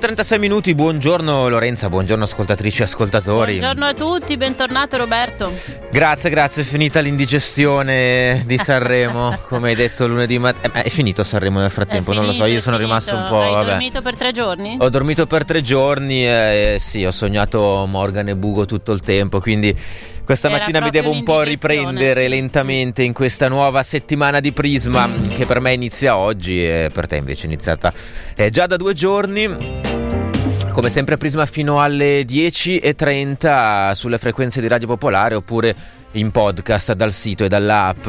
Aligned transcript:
8 0.00 0.06
e 0.06 0.14
36 0.14 0.38
minuti, 0.38 0.74
buongiorno 0.74 1.50
Lorenza, 1.50 1.90
buongiorno 1.90 2.24
ascoltatrici 2.24 2.80
e 2.80 2.84
ascoltatori. 2.84 3.58
Buongiorno 3.58 3.84
a 3.84 3.92
tutti, 3.92 4.34
bentornato 4.38 4.96
Roberto. 4.96 5.52
Grazie, 5.90 6.30
grazie, 6.30 6.62
è 6.62 6.64
finita 6.64 7.00
l'indigestione 7.00 8.42
di 8.46 8.56
Sanremo, 8.64 9.40
come 9.46 9.68
hai 9.68 9.74
detto 9.74 10.06
lunedì 10.06 10.38
mattina. 10.38 10.72
Eh, 10.72 10.84
è 10.84 10.88
finito 10.88 11.22
Sanremo 11.22 11.60
nel 11.60 11.70
frattempo, 11.70 12.12
È 12.12 12.14
non 12.14 12.24
lo 12.24 12.32
so, 12.32 12.46
io 12.46 12.62
sono 12.62 12.76
finito. 12.76 12.94
rimasto 12.94 13.14
un 13.14 13.26
po'... 13.28 13.42
Hai 13.42 13.52
vabbè. 13.52 13.66
dormito 13.66 14.00
per 14.00 14.16
tre 14.16 14.32
giorni? 14.32 14.76
Ho 14.80 14.88
dormito 14.88 15.26
per 15.26 15.44
tre 15.44 15.60
giorni 15.60 16.26
e 16.26 16.76
sì, 16.80 17.04
ho 17.04 17.10
sognato 17.10 17.84
Morgan 17.86 18.28
e 18.28 18.36
Bugo 18.36 18.64
tutto 18.64 18.92
il 18.92 19.00
tempo, 19.00 19.38
quindi 19.38 19.76
questa 20.24 20.48
Era 20.48 20.58
mattina 20.58 20.80
mi 20.80 20.90
devo 20.90 21.10
un 21.10 21.24
po' 21.24 21.42
riprendere 21.42 22.26
lentamente 22.28 23.02
in 23.02 23.12
questa 23.12 23.48
nuova 23.48 23.82
settimana 23.82 24.40
di 24.40 24.52
Prisma 24.52 25.10
che 25.28 25.44
per 25.44 25.60
me 25.60 25.72
inizia 25.72 26.16
oggi 26.16 26.64
e 26.64 26.88
per 26.90 27.06
te 27.06 27.16
invece 27.16 27.42
è 27.42 27.46
iniziata 27.46 27.92
eh, 28.36 28.48
già 28.48 28.66
da 28.66 28.76
due 28.76 28.94
giorni. 28.94 29.89
Come 30.80 30.92
sempre 30.92 31.18
Prisma 31.18 31.44
fino 31.44 31.82
alle 31.82 32.22
10.30 32.22 33.92
sulle 33.92 34.16
frequenze 34.16 34.62
di 34.62 34.66
Radio 34.66 34.86
Popolare 34.86 35.34
oppure 35.34 35.76
in 36.12 36.30
podcast 36.30 36.94
dal 36.94 37.12
sito 37.12 37.44
e 37.44 37.48
dall'app. 37.48 38.08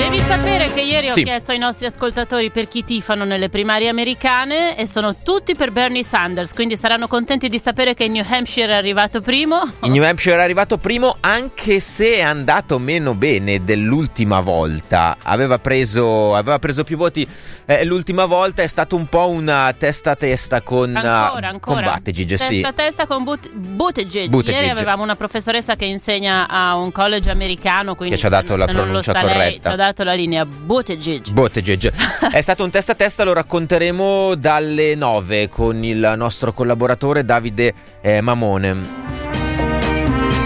Devi 0.00 0.18
sapere 0.20 0.72
che 0.72 0.80
ieri 0.80 1.10
ho 1.10 1.12
Sì. 1.12 1.24
chiesto 1.24 1.52
ai 1.52 1.58
nostri 1.58 1.84
ascoltatori 1.84 2.50
per 2.50 2.68
chi 2.68 2.82
tifano 2.84 3.24
nelle 3.24 3.50
primarie 3.50 3.90
americane 3.90 4.74
e 4.78 4.86
sono 4.86 5.14
tutti 5.22 5.54
per 5.54 5.72
Bernie 5.72 6.02
Sanders, 6.02 6.54
quindi 6.54 6.78
saranno 6.78 7.06
contenti 7.06 7.50
di 7.50 7.58
sapere 7.58 7.92
che 7.92 8.04
in 8.04 8.12
New 8.12 8.24
Hampshire 8.26 8.72
è 8.72 8.76
arrivato 8.76 9.20
primo. 9.20 9.60
In 9.82 9.92
New 9.92 10.02
Hampshire 10.02 10.38
è 10.38 10.40
arrivato 10.40 10.78
primo 10.78 11.16
anche 11.20 11.80
se 11.80 12.14
è 12.14 12.22
andato 12.22 12.78
meno 12.78 13.12
bene 13.14 13.62
dell'ultima 13.62 14.40
volta. 14.40 15.18
Aveva 15.22 15.58
preso, 15.58 16.34
aveva 16.34 16.58
preso 16.58 16.82
più 16.82 16.96
voti 16.96 17.26
eh, 17.66 17.84
l'ultima 17.84 18.24
volta, 18.24 18.62
è 18.62 18.66
stato 18.68 18.96
un 18.96 19.06
po' 19.06 19.28
una 19.28 19.72
testa 19.76 20.12
a 20.12 20.16
testa 20.16 20.62
con, 20.62 20.96
Ancora, 20.96 21.40
eh, 21.42 21.46
ancora. 21.52 21.82
con 21.82 21.92
Buttigieg, 21.96 22.34
sì. 22.36 22.62
Testa 22.62 22.68
a 22.68 22.72
testa 22.72 23.06
con 23.06 23.22
But- 23.24 23.52
Buttigieg. 23.52 24.30
Buttigieg. 24.30 24.56
Ieri 24.62 24.70
avevamo 24.70 25.02
una 25.02 25.14
professoressa 25.14 25.76
che 25.76 25.84
insegna 25.84 26.48
a 26.48 26.74
un 26.76 26.90
college 26.90 27.30
americano, 27.30 27.94
quindi 27.94 28.14
Che 28.14 28.20
ci 28.22 28.26
ha 28.26 28.30
dato 28.30 28.56
la 28.56 28.64
pronuncia 28.66 29.12
sa 29.12 29.22
lei, 29.22 29.60
dato 29.90 30.04
la 30.04 30.14
linea 30.14 30.46
Buttigieg. 30.46 31.30
Buttigieg. 31.30 31.92
è 32.32 32.40
stato 32.40 32.64
un 32.64 32.70
testa 32.70 32.92
a 32.92 32.94
testa, 32.94 33.24
lo 33.24 33.32
racconteremo 33.32 34.34
dalle 34.36 34.94
9 34.94 35.48
con 35.48 35.82
il 35.82 36.14
nostro 36.16 36.52
collaboratore 36.52 37.24
Davide 37.24 37.74
eh, 38.00 38.20
Mamone. 38.20 39.08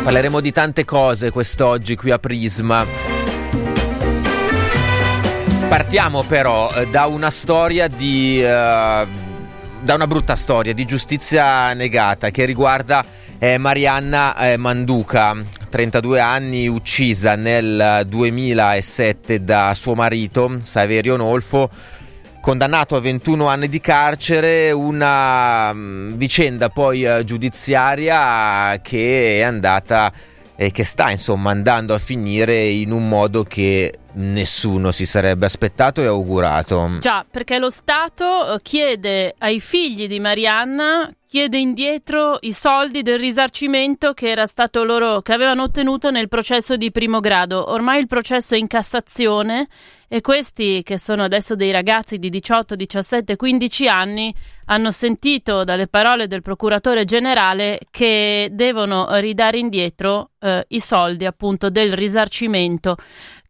Parleremo 0.02 0.40
di 0.40 0.52
tante 0.52 0.84
cose 0.84 1.30
quest'oggi 1.30 1.96
qui 1.96 2.10
a 2.10 2.18
Prisma. 2.18 2.86
Partiamo 5.68 6.22
però 6.22 6.72
eh, 6.74 6.86
da 6.88 7.06
una 7.06 7.30
storia 7.30 7.88
di... 7.88 8.42
eh, 8.42 9.06
da 9.84 9.92
una 9.92 10.06
brutta 10.06 10.34
storia 10.34 10.72
di 10.72 10.86
giustizia 10.86 11.74
negata 11.74 12.30
che 12.30 12.46
riguarda 12.46 13.04
eh, 13.38 13.58
Marianna 13.58 14.34
eh, 14.38 14.56
Manduca, 14.56 15.36
32 15.74 16.20
anni, 16.20 16.68
uccisa 16.68 17.34
nel 17.34 18.06
2007 18.06 19.42
da 19.42 19.74
suo 19.74 19.96
marito 19.96 20.60
Saverio 20.62 21.16
Nolfo, 21.16 21.68
condannato 22.40 22.94
a 22.94 23.00
21 23.00 23.48
anni 23.48 23.68
di 23.68 23.80
carcere, 23.80 24.70
una 24.70 25.72
mm, 25.72 26.12
vicenda 26.12 26.68
poi 26.68 27.04
eh, 27.04 27.24
giudiziaria 27.24 28.78
che 28.82 29.38
è 29.38 29.42
andata 29.42 30.12
e 30.54 30.70
che 30.70 30.84
sta 30.84 31.10
insomma 31.10 31.50
andando 31.50 31.92
a 31.92 31.98
finire 31.98 32.66
in 32.66 32.92
un 32.92 33.08
modo 33.08 33.42
che 33.42 33.98
nessuno 34.14 34.92
si 34.92 35.06
sarebbe 35.06 35.46
aspettato 35.46 36.00
e 36.02 36.06
augurato. 36.06 36.98
Già, 36.98 37.24
perché 37.28 37.58
lo 37.58 37.70
Stato 37.70 38.54
eh, 38.54 38.60
chiede 38.62 39.34
ai 39.38 39.60
figli 39.60 40.06
di 40.06 40.20
Marianna, 40.20 41.10
chiede 41.34 41.58
indietro 41.58 42.38
i 42.42 42.52
soldi 42.52 43.02
del 43.02 43.18
risarcimento 43.18 44.12
che 44.12 44.28
era 44.28 44.46
stato 44.46 44.84
loro, 44.84 45.20
che 45.20 45.32
avevano 45.32 45.64
ottenuto 45.64 46.10
nel 46.10 46.28
processo 46.28 46.76
di 46.76 46.92
primo 46.92 47.18
grado. 47.18 47.72
Ormai 47.72 47.98
il 47.98 48.06
processo 48.06 48.54
è 48.54 48.58
in 48.58 48.68
Cassazione 48.68 49.66
e 50.06 50.20
questi, 50.20 50.84
che 50.84 50.96
sono 50.96 51.24
adesso 51.24 51.56
dei 51.56 51.72
ragazzi 51.72 52.18
di 52.18 52.28
18, 52.28 52.76
17, 52.76 53.34
15 53.34 53.88
anni, 53.88 54.32
hanno 54.66 54.92
sentito 54.92 55.64
dalle 55.64 55.88
parole 55.88 56.28
del 56.28 56.40
procuratore 56.40 57.04
generale 57.04 57.80
che 57.90 58.48
devono 58.52 59.08
ridare 59.18 59.58
indietro 59.58 60.30
eh, 60.38 60.64
i 60.68 60.78
soldi 60.78 61.24
appunto 61.24 61.68
del 61.68 61.94
risarcimento 61.94 62.96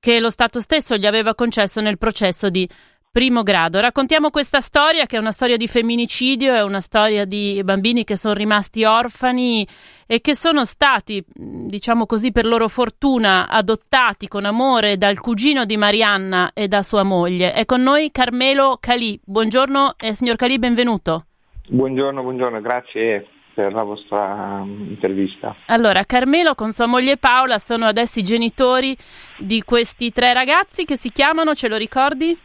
che 0.05 0.21
lo 0.21 0.29
Stato 0.29 0.61
stesso 0.61 0.97
gli 0.97 1.07
aveva 1.07 1.35
concesso 1.35 1.81
nel 1.81 1.97
processo 1.97 2.51
di 2.51 2.69
primo 3.11 3.43
grado. 3.43 3.81
Raccontiamo 3.81 4.29
questa 4.29 4.61
storia 4.61 5.07
che 5.07 5.17
è 5.17 5.19
una 5.19 5.33
storia 5.33 5.57
di 5.57 5.67
femminicidio, 5.67 6.53
è 6.53 6.63
una 6.63 6.83
storia 6.83 7.25
di 7.25 7.63
bambini 7.65 8.05
che 8.05 8.19
sono 8.19 8.35
rimasti 8.35 8.85
orfani 8.85 9.67
e 10.07 10.21
che 10.21 10.35
sono 10.35 10.67
stati, 10.67 11.25
diciamo 11.33 12.05
così, 12.05 12.33
per 12.33 12.45
loro 12.45 12.69
fortuna 12.69 13.49
adottati 13.49 14.29
con 14.29 14.45
amore 14.45 14.99
dal 14.99 15.19
cugino 15.21 15.65
di 15.65 15.79
Marianna 15.79 16.51
e 16.53 16.69
da 16.69 16.83
sua 16.83 17.03
moglie. 17.03 17.55
È 17.55 17.65
con 17.65 17.81
noi 17.81 18.11
Carmelo 18.11 18.77
Calì. 18.79 19.19
Buongiorno 19.25 19.95
eh, 19.97 20.15
signor 20.15 20.37
Calì, 20.37 20.59
benvenuto. 20.59 21.25
Buongiorno, 21.67 22.21
buongiorno, 22.21 22.61
grazie 22.61 23.27
per 23.55 23.73
la 23.73 23.83
vostra 23.83 24.61
um, 24.63 24.87
intervista. 24.89 25.55
Allora, 25.67 26.05
Carmelo 26.05 26.55
con 26.55 26.73
sua 26.73 26.87
moglie 26.87 27.17
Paola 27.17 27.59
sono 27.59 27.87
adesso 27.87 28.19
i 28.19 28.25
genitori 28.25 28.97
di 29.39 29.63
questi 29.63 30.11
tre 30.11 30.33
ragazzi 30.33 30.85
che 30.85 30.97
si 30.97 31.11
chiamano, 31.11 31.55
ce 31.55 31.69
lo 31.69 31.77
ricordi? 31.77 32.37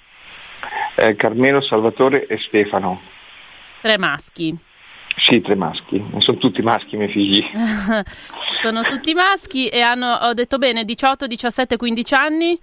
Eh, 0.96 1.16
Carmelo, 1.16 1.62
Salvatore 1.62 2.28
e 2.28 2.38
Stefano. 2.48 3.02
Tre 3.82 3.98
maschi. 3.98 4.58
Sì, 5.28 5.42
tre 5.42 5.56
maschi, 5.56 6.02
sono 6.20 6.38
tutti 6.38 6.62
maschi 6.62 6.96
i 6.96 6.98
miei 6.98 7.12
figli. 7.12 7.44
Sono 8.62 8.84
tutti 8.84 9.14
maschi 9.14 9.68
e 9.68 9.82
hanno, 9.82 10.14
ho 10.14 10.34
detto 10.34 10.58
bene, 10.58 10.84
18, 10.84 11.28
17, 11.28 11.78
15 11.78 12.14
anni. 12.14 12.60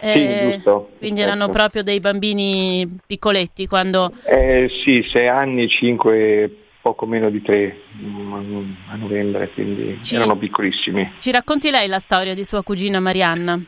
Sì, 0.00 0.26
eh, 0.26 0.50
giusto. 0.52 0.90
quindi 0.98 1.20
erano 1.20 1.44
Ecco. 1.44 1.52
proprio 1.52 1.82
dei 1.82 1.98
bambini 2.00 2.98
piccoletti 3.04 3.66
quando... 3.66 4.12
Eh, 4.24 4.70
sì, 4.84 5.04
sei 5.12 5.26
anni, 5.26 5.68
cinque, 5.68 6.67
poco 6.88 7.04
meno 7.04 7.28
di 7.28 7.42
tre 7.42 7.82
mm, 8.00 8.64
a 8.88 8.96
novembre, 8.96 9.50
quindi 9.52 9.98
Sì. 10.00 10.14
erano 10.14 10.36
piccolissimi. 10.36 11.12
Ci 11.18 11.30
racconti 11.30 11.70
lei 11.70 11.86
la 11.86 11.98
storia 11.98 12.34
di 12.34 12.44
sua 12.44 12.62
cugina 12.62 12.98
Marianna? 12.98 13.60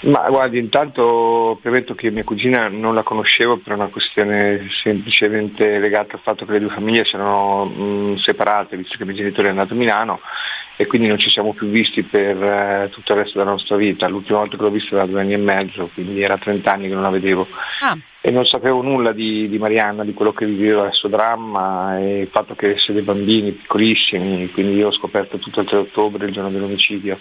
Ma 0.00 0.28
guardi, 0.28 0.58
intanto 0.58 1.58
premetto 1.62 1.94
che 1.94 2.10
mia 2.10 2.24
cugina 2.24 2.68
non 2.68 2.94
la 2.94 3.02
conoscevo 3.02 3.58
per 3.58 3.72
una 3.72 3.86
questione 3.86 4.68
semplicemente 4.82 5.78
legata 5.78 6.16
al 6.16 6.22
fatto 6.22 6.44
che 6.44 6.52
le 6.52 6.60
due 6.60 6.74
famiglie 6.74 7.04
si 7.04 7.14
erano 7.14 7.64
mm, 7.66 8.16
separate, 8.16 8.76
visto 8.76 8.96
che 8.96 9.02
i 9.04 9.06
miei 9.06 9.18
genitori 9.18 9.46
erano 9.46 9.62
andati 9.62 9.78
a 9.78 9.80
Milano 9.80 10.20
e 10.76 10.86
quindi 10.86 11.06
non 11.06 11.18
ci 11.18 11.30
siamo 11.30 11.54
più 11.54 11.68
visti 11.68 12.02
per 12.02 12.42
eh, 12.42 12.88
tutto 12.90 13.12
il 13.12 13.18
resto 13.20 13.38
della 13.38 13.50
nostra 13.50 13.76
vita. 13.76 14.08
L'ultima 14.08 14.38
volta 14.38 14.56
che 14.56 14.62
l'ho 14.62 14.70
vista 14.70 14.96
era 14.96 15.06
due 15.06 15.20
anni 15.20 15.32
e 15.32 15.38
mezzo, 15.38 15.90
quindi 15.94 16.20
era 16.20 16.36
30 16.36 16.72
anni 16.72 16.88
che 16.88 16.94
non 16.94 17.02
la 17.02 17.10
vedevo. 17.10 17.46
Ah, 17.80 17.96
E 18.20 18.30
non 18.30 18.44
sapevo 18.44 18.82
nulla 18.82 19.12
di, 19.12 19.48
di 19.48 19.58
Marianna, 19.58 20.02
di 20.02 20.14
quello 20.14 20.32
che 20.32 20.46
viveva 20.46 20.86
il 20.86 20.94
suo 20.94 21.08
dramma 21.08 21.98
e 21.98 22.20
il 22.22 22.28
fatto 22.28 22.54
che 22.54 22.66
avesse 22.66 22.92
dei 22.92 23.02
bambini 23.02 23.52
piccolissimi, 23.52 24.50
quindi 24.50 24.76
io 24.76 24.88
ho 24.88 24.92
scoperto 24.92 25.38
tutto 25.38 25.60
il 25.60 25.66
3 25.66 25.76
ottobre, 25.76 26.26
il 26.26 26.32
giorno 26.32 26.50
dell'omicidio. 26.50 27.18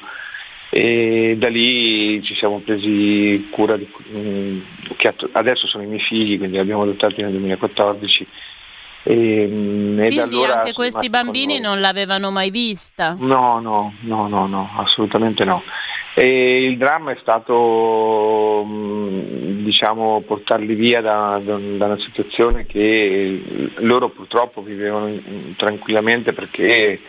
E 0.75 1.35
da 1.37 1.49
lì 1.49 2.23
ci 2.23 2.33
siamo 2.33 2.57
presi 2.61 3.47
cura 3.51 3.77
di 3.77 3.87
mm, 4.11 4.59
che 4.97 5.13
adesso 5.33 5.67
sono 5.67 5.83
i 5.83 5.85
miei 5.85 5.99
figli, 5.99 6.37
quindi 6.37 6.55
li 6.55 6.61
abbiamo 6.61 6.81
adottati 6.81 7.21
nel 7.21 7.29
2014. 7.29 8.27
E, 9.03 9.47
mm, 9.47 9.99
e 9.99 10.01
da 10.01 10.07
quindi 10.07 10.35
allora 10.35 10.59
anche 10.59 10.73
questi 10.73 11.09
bambini 11.11 11.59
non 11.59 11.79
l'avevano 11.79 12.31
mai 12.31 12.49
vista. 12.49 13.15
No, 13.19 13.59
no, 13.59 13.93
no, 13.99 14.27
no, 14.27 14.47
no, 14.47 14.71
assolutamente 14.77 15.45
no. 15.45 15.61
E 16.15 16.63
il 16.65 16.77
dramma 16.77 17.11
è 17.11 17.17
stato 17.21 18.63
mh, 18.65 19.63
diciamo, 19.63 20.23
portarli 20.25 20.73
via 20.73 21.01
da, 21.01 21.39
da- 21.43 21.57
da 21.57 21.85
una 21.85 21.99
situazione 21.99 22.65
che 22.65 23.69
loro 23.75 24.09
purtroppo 24.09 24.63
vivevano 24.63 25.19
tranquillamente 25.55 26.33
perché 26.33 26.99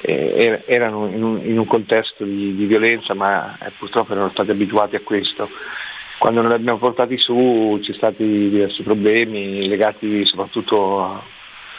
eh, 0.00 0.34
er- 0.36 0.62
erano 0.66 1.06
in 1.08 1.22
un, 1.22 1.40
in 1.44 1.58
un 1.58 1.66
contesto 1.66 2.24
di, 2.24 2.54
di 2.54 2.64
violenza 2.66 3.14
ma 3.14 3.56
eh, 3.58 3.72
purtroppo 3.78 4.12
erano 4.12 4.30
stati 4.30 4.50
abituati 4.50 4.96
a 4.96 5.00
questo. 5.00 5.48
Quando 6.18 6.40
non 6.40 6.50
li 6.50 6.56
abbiamo 6.56 6.78
portati 6.78 7.18
su 7.18 7.76
ci 7.82 7.92
sono 7.92 7.96
stati 7.98 8.24
diversi 8.24 8.82
problemi 8.82 9.68
legati 9.68 10.24
soprattutto 10.24 11.02
a, 11.04 11.22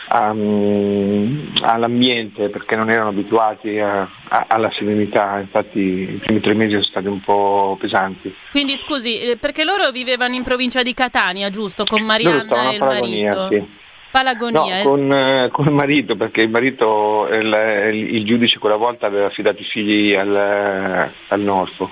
a- 0.10 0.34
mm, 0.34 1.56
all'ambiente 1.62 2.50
perché 2.50 2.76
non 2.76 2.90
erano 2.92 3.10
abituati 3.10 3.80
a- 3.80 4.08
alla 4.48 4.72
serenità, 4.78 5.40
infatti 5.40 5.80
i 5.80 6.20
primi 6.24 6.40
tre 6.40 6.54
mesi 6.54 6.72
sono 6.74 6.84
stati 6.84 7.08
un 7.08 7.22
po' 7.22 7.78
pesanti. 7.80 8.34
Quindi 8.52 8.76
scusi, 8.78 9.20
eh, 9.20 9.38
perché 9.38 9.64
loro 9.64 9.90
vivevano 9.92 10.36
in 10.36 10.44
provincia 10.44 10.84
di 10.84 10.94
Catania, 10.94 11.50
giusto? 11.50 11.84
Con 11.86 12.04
Marianna 12.04 12.70
e 12.72 12.76
il 12.76 12.80
marito. 12.84 13.48
sì. 13.50 13.86
Palagonia, 14.12 14.60
No, 14.62 14.70
es- 14.72 14.84
con, 14.84 15.12
eh, 15.14 15.50
con 15.52 15.66
il 15.68 15.74
marito, 15.74 16.16
perché 16.16 16.42
il 16.42 16.50
marito, 16.50 17.28
il, 17.32 17.92
il- 17.94 18.16
il 18.16 18.26
giudice 18.26 18.58
quella 18.60 18.76
volta 18.78 19.06
aveva 19.08 19.28
affidato 19.28 19.62
i 19.62 19.66
figli 19.66 20.14
al, 20.16 21.12
al 21.28 21.40
Norfo. 21.42 21.92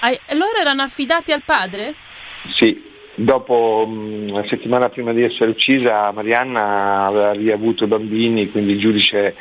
Ah, 0.00 0.10
loro 0.34 0.56
erano 0.60 0.82
affidati 0.82 1.32
al 1.32 1.42
padre? 1.44 1.94
Sì, 2.56 2.80
dopo 3.14 3.88
la 4.28 4.44
settimana 4.46 4.88
prima 4.90 5.12
di 5.12 5.22
essere 5.22 5.50
uccisa 5.50 6.12
Marianna 6.12 7.06
aveva 7.06 7.32
riavuto 7.32 7.86
bambini, 7.86 8.50
quindi 8.50 8.72
il 8.74 8.78
giudice 8.78 9.34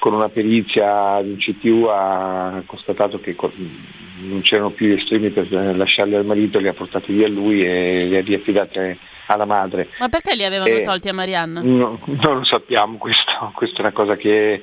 con 0.00 0.14
una 0.14 0.28
perizia 0.28 1.20
di 1.22 1.30
un 1.30 1.36
CTU 1.36 1.84
ha 1.88 2.62
constatato 2.66 3.20
che 3.20 3.36
non 4.22 4.42
c'erano 4.42 4.70
più 4.70 4.86
gli 4.88 4.98
estremi 4.98 5.30
per 5.30 5.50
lasciarli 5.50 6.14
al 6.14 6.24
marito, 6.24 6.58
li 6.58 6.68
ha 6.68 6.74
portati 6.74 7.12
via 7.12 7.28
lui 7.28 7.64
e 7.64 8.06
li 8.06 8.16
ha 8.16 8.22
riaffidati 8.22 8.98
alla 9.26 9.44
madre. 9.44 9.88
Ma 9.98 10.08
perché 10.08 10.34
li 10.34 10.44
avevano 10.44 10.70
e 10.70 10.82
tolti 10.82 11.08
a 11.08 11.14
Marianna? 11.14 11.60
No, 11.62 11.98
non 12.04 12.38
lo 12.38 12.44
sappiamo, 12.44 12.96
questo, 12.98 13.52
questa 13.54 13.78
è 13.78 13.80
una 13.80 13.92
cosa 13.92 14.16
che 14.16 14.62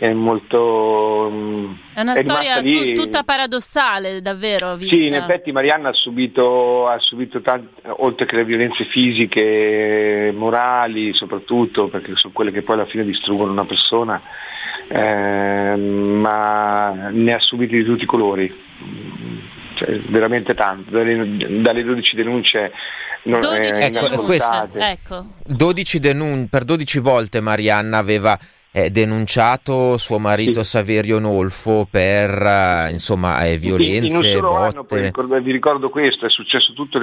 è 0.00 0.14
molto... 0.14 1.28
Mm, 1.30 1.72
è 1.92 2.00
una 2.00 2.14
è 2.14 2.22
storia 2.22 2.62
t- 2.62 2.94
tutta 2.94 3.22
paradossale, 3.22 4.22
davvero. 4.22 4.74
Vista. 4.76 4.96
Sì, 4.96 5.04
in 5.04 5.14
effetti 5.14 5.52
Marianna 5.52 5.90
ha 5.90 5.92
subito, 5.92 6.86
ha 6.86 6.98
subito 6.98 7.42
tante, 7.42 7.86
oltre 7.98 8.24
che 8.24 8.36
le 8.36 8.44
violenze 8.44 8.86
fisiche, 8.86 10.32
morali 10.34 11.12
soprattutto, 11.12 11.88
perché 11.88 12.12
sono 12.14 12.32
quelle 12.32 12.50
che 12.50 12.62
poi 12.62 12.76
alla 12.76 12.86
fine 12.86 13.04
distruggono 13.04 13.52
una 13.52 13.66
persona, 13.66 14.22
eh, 14.88 15.76
ma 15.76 17.10
ne 17.10 17.34
ha 17.34 17.38
subiti 17.38 17.76
di 17.76 17.84
tutti 17.84 18.04
i 18.04 18.06
colori, 18.06 18.50
cioè, 19.74 20.00
veramente 20.08 20.54
tanto, 20.54 20.90
dalle, 20.90 21.60
dalle 21.62 21.82
12 21.82 22.16
denunce 22.16 22.72
non 23.22 23.40
12 23.40 23.82
ecco, 23.82 24.22
questo, 24.22 24.68
ecco. 24.74 25.26
12 25.44 25.98
denun- 25.98 26.48
per 26.48 26.64
12 26.64 26.98
volte 27.00 27.40
Marianna 27.40 27.98
aveva 27.98 28.38
eh, 28.72 28.90
denunciato 28.90 29.96
suo 29.98 30.18
marito 30.18 30.62
sì. 30.62 30.70
Saverio 30.70 31.18
Nolfo 31.18 31.88
per 31.90 32.30
eh, 32.30 32.90
insomma, 32.92 33.44
eh, 33.44 33.56
violenze. 33.56 33.96
In, 33.96 34.04
in 34.04 34.16
un 34.16 34.22
solo 34.22 34.56
anno, 34.56 34.84
poi, 34.84 35.02
ricordo, 35.02 35.40
vi 35.40 35.52
ricordo 35.52 35.90
questo, 35.90 36.26
è 36.26 36.30
successo 36.30 36.72
tutto 36.72 37.00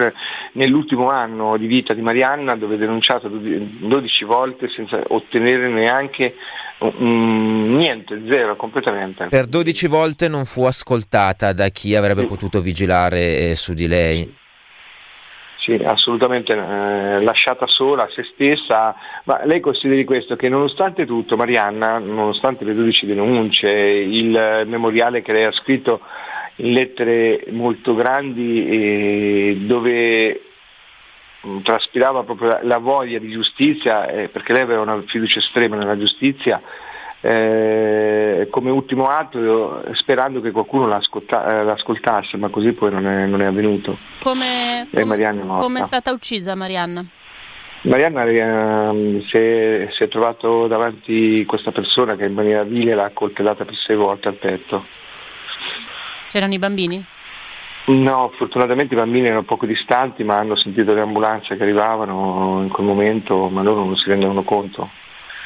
nell'ultimo 0.54 1.10
anno 1.10 1.58
di 1.58 1.68
vita 1.68 1.94
di 1.94 2.02
Marianna 2.02 2.56
dove 2.56 2.76
ha 2.76 2.78
denunciato 2.78 3.28
12 3.28 4.24
volte 4.24 4.70
senza 4.70 5.02
ottenere 5.08 5.68
neanche 5.68 6.36
Mm, 6.84 7.76
niente, 7.78 8.22
zero, 8.30 8.56
completamente. 8.56 9.28
Per 9.30 9.48
12 9.48 9.88
volte 9.88 10.28
non 10.28 10.46
fu 10.46 10.64
ascoltata 10.64 11.52
da 11.52 11.70
chi 11.70 11.96
avrebbe 11.96 12.22
sì. 12.22 12.28
potuto 12.28 12.62
vigilare 12.62 13.50
eh, 13.50 13.56
su 13.56 13.74
di 13.74 13.88
lei. 13.88 14.36
Sì, 15.60 15.74
assolutamente 15.84 16.54
eh, 16.54 17.22
lasciata 17.22 17.66
sola 17.68 18.04
a 18.04 18.10
se 18.14 18.24
stessa, 18.32 18.96
ma 19.26 19.44
lei 19.44 19.60
consideri 19.60 20.06
questo, 20.06 20.36
che 20.36 20.48
nonostante 20.48 21.06
tutto 21.06 21.36
Marianna, 21.36 21.98
nonostante 21.98 22.64
le 22.64 22.74
12 22.74 23.06
denunce, 23.06 23.68
il 23.70 24.64
memoriale 24.66 25.22
che 25.22 25.34
lei 25.34 25.44
ha 25.46 25.52
scritto 25.52 26.00
in 26.58 26.72
lettere 26.72 27.46
molto 27.50 27.96
grandi 27.96 28.68
eh, 28.68 29.58
dove 29.62 30.42
traspirava 31.64 32.24
proprio 32.24 32.60
la, 32.62 32.78
voglia 32.78 33.20
di 33.20 33.32
giustizia, 33.32 34.08
eh, 34.08 34.30
perché 34.30 34.54
lei 34.54 34.64
aveva 34.64 34.82
una 34.82 35.02
fiducia 35.08 35.40
estrema 35.40 35.76
nella 35.76 35.98
giustizia, 35.98 36.62
eh, 37.22 38.48
come 38.52 38.70
ultimo 38.70 39.08
atto 39.08 39.84
sperando 39.94 40.40
che 40.40 40.52
qualcuno 40.52 40.88
l'ascolta- 40.88 41.60
eh, 41.60 41.64
l'ascoltasse, 41.64 42.38
ma 42.38 42.50
così 42.50 42.72
poi 42.74 42.92
non 42.92 43.08
è, 43.08 43.26
non 43.26 43.42
è 43.42 43.46
avvenuto. 43.46 43.98
Come, 44.22 44.88
com- 44.92 45.78
è, 45.78 45.82
è 45.82 45.84
stata 45.84 46.12
uccisa 46.12 46.56
Marianna? 46.56 47.06
Marianna 47.82 48.26
eh, 48.26 49.24
si, 49.30 49.38
è, 49.38 49.88
si, 49.92 50.04
è, 50.04 50.08
trovato 50.08 50.68
davanti 50.68 51.46
questa 51.46 51.72
persona 51.72 52.16
che 52.16 52.26
in 52.26 52.34
maniera 52.34 52.64
vile 52.64 52.96
l'ha 52.96 53.12
coltellata 53.14 53.66
per 53.66 53.76
sei 53.76 53.96
volte 53.96 54.28
al 54.28 54.36
petto. 54.36 54.86
C'erano 56.30 56.54
i 56.54 56.60
bambini? 56.60 57.06
No, 57.88 58.34
fortunatamente 58.36 58.94
i 58.94 58.98
bambini 58.98 59.28
erano 59.28 59.44
poco 59.44 59.66
distanti 59.66 60.24
ma 60.26 60.38
hanno 60.38 60.58
sentito 60.58 60.94
le 60.94 61.00
ambulanze 61.00 61.56
che 61.56 61.64
arrivavano 61.64 62.62
in 62.62 62.70
quel 62.70 62.86
momento, 62.86 63.48
ma 63.48 63.62
loro 63.62 63.86
non 63.86 63.96
si 63.96 64.10
rendevano 64.10 64.44
conto. 64.44 64.90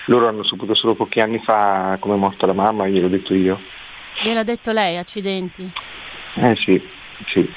Loro 0.05 0.27
hanno 0.27 0.43
saputo 0.43 0.73
solo 0.73 0.95
pochi 0.95 1.19
anni 1.19 1.39
fa 1.43 1.97
come 1.99 2.15
è 2.15 2.17
morta 2.17 2.47
la 2.47 2.53
mamma, 2.53 2.87
gliel'ho 2.87 3.09
detto 3.09 3.35
io. 3.35 3.59
Gliel'ha 4.23 4.41
detto 4.41 4.71
lei, 4.71 4.97
accidenti? 4.97 5.71
Eh 6.35 6.55
sì, 6.55 6.81
sì. 7.27 7.47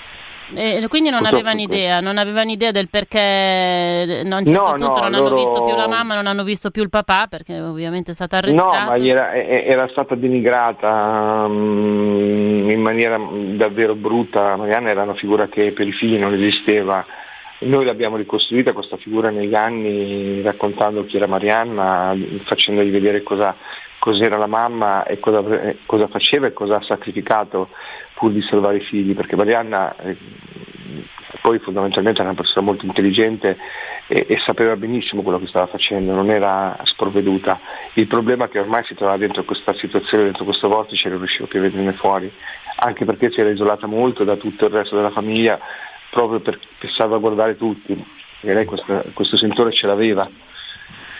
E 0.52 0.84
quindi 0.88 1.08
non 1.08 1.24
avevano 1.24 1.60
idea, 1.60 2.00
non 2.00 2.18
avevano 2.18 2.50
idea 2.50 2.70
del 2.70 2.88
perché 2.88 3.18
a 3.18 4.36
un 4.36 4.44
certo 4.44 4.62
no, 4.62 4.70
punto 4.72 5.00
no, 5.00 5.08
non 5.08 5.10
loro... 5.10 5.26
hanno 5.26 5.34
visto 5.34 5.64
più 5.64 5.74
la 5.74 5.88
mamma, 5.88 6.14
non 6.14 6.26
hanno 6.26 6.44
visto 6.44 6.70
più 6.70 6.82
il 6.82 6.90
papà 6.90 7.26
perché 7.28 7.58
ovviamente 7.60 8.10
è 8.10 8.14
stato 8.14 8.36
arrestato. 8.36 8.78
No, 8.78 8.84
ma 8.84 8.96
era, 8.96 9.32
era 9.32 9.88
stata 9.88 10.14
denigrata 10.14 11.44
um, 11.46 12.68
in 12.68 12.80
maniera 12.80 13.18
davvero 13.56 13.94
brutta, 13.94 14.56
Marianna 14.56 14.90
era 14.90 15.02
una 15.02 15.14
figura 15.14 15.48
che 15.48 15.72
per 15.72 15.86
i 15.86 15.92
figli 15.92 16.18
non 16.18 16.34
esisteva. 16.34 17.04
Noi 17.60 17.86
l'abbiamo 17.86 18.16
ricostruita 18.16 18.72
questa 18.72 18.98
figura 18.98 19.30
negli 19.30 19.54
anni 19.54 20.42
raccontando 20.42 21.06
chi 21.06 21.16
era 21.16 21.26
Marianna, 21.26 22.14
facendogli 22.44 22.90
vedere 22.90 23.22
cosa, 23.22 23.56
cos'era 23.98 24.36
la 24.36 24.48
mamma 24.48 25.04
e 25.04 25.18
cosa, 25.18 25.42
cosa, 25.86 26.08
faceva 26.08 26.46
e 26.46 26.52
cosa 26.52 26.76
ha 26.76 26.82
sacrificato 26.82 27.70
pur 28.24 28.32
di 28.32 28.42
salvare 28.48 28.78
i 28.78 28.84
figli, 28.84 29.14
perché 29.14 29.36
Marianna 29.36 29.94
eh, 29.98 30.16
poi 31.42 31.58
fondamentalmente 31.58 32.20
era 32.20 32.30
una 32.30 32.40
persona 32.40 32.64
molto 32.64 32.86
intelligente 32.86 33.58
e, 34.06 34.24
e, 34.26 34.38
sapeva 34.46 34.76
benissimo 34.76 35.20
quello 35.20 35.38
che 35.38 35.46
stava 35.46 35.66
facendo, 35.66 36.14
non 36.14 36.30
era 36.30 36.78
sprovveduta. 36.84 37.60
Il 37.94 38.06
problema 38.06 38.46
è 38.46 38.48
che 38.48 38.60
ormai 38.60 38.82
si 38.84 38.94
trovava 38.94 39.18
dentro 39.18 39.44
questa 39.44 39.74
situazione, 39.74 40.24
dentro 40.24 40.44
questo 40.44 40.68
vortice 40.68 41.10
non 41.10 41.18
riusciva 41.18 41.46
più 41.46 41.58
a 41.58 41.62
vederne 41.62 41.92
fuori, 41.92 42.32
anche 42.76 43.04
perché 43.04 43.30
si 43.30 43.40
era 43.40 43.50
isolata 43.50 43.86
molto 43.86 44.24
da 44.24 44.36
tutto 44.36 44.64
il 44.64 44.72
resto 44.72 44.96
della 44.96 45.10
famiglia 45.10 45.60
proprio 46.10 46.40
per, 46.40 46.58
per 46.78 46.90
salvaguardare 46.92 47.58
tutti, 47.58 47.92
e 48.40 48.54
lei 48.54 48.64
questo, 48.64 49.04
questo 49.12 49.36
sentore 49.36 49.70
ce 49.72 49.86
l'aveva. 49.86 50.26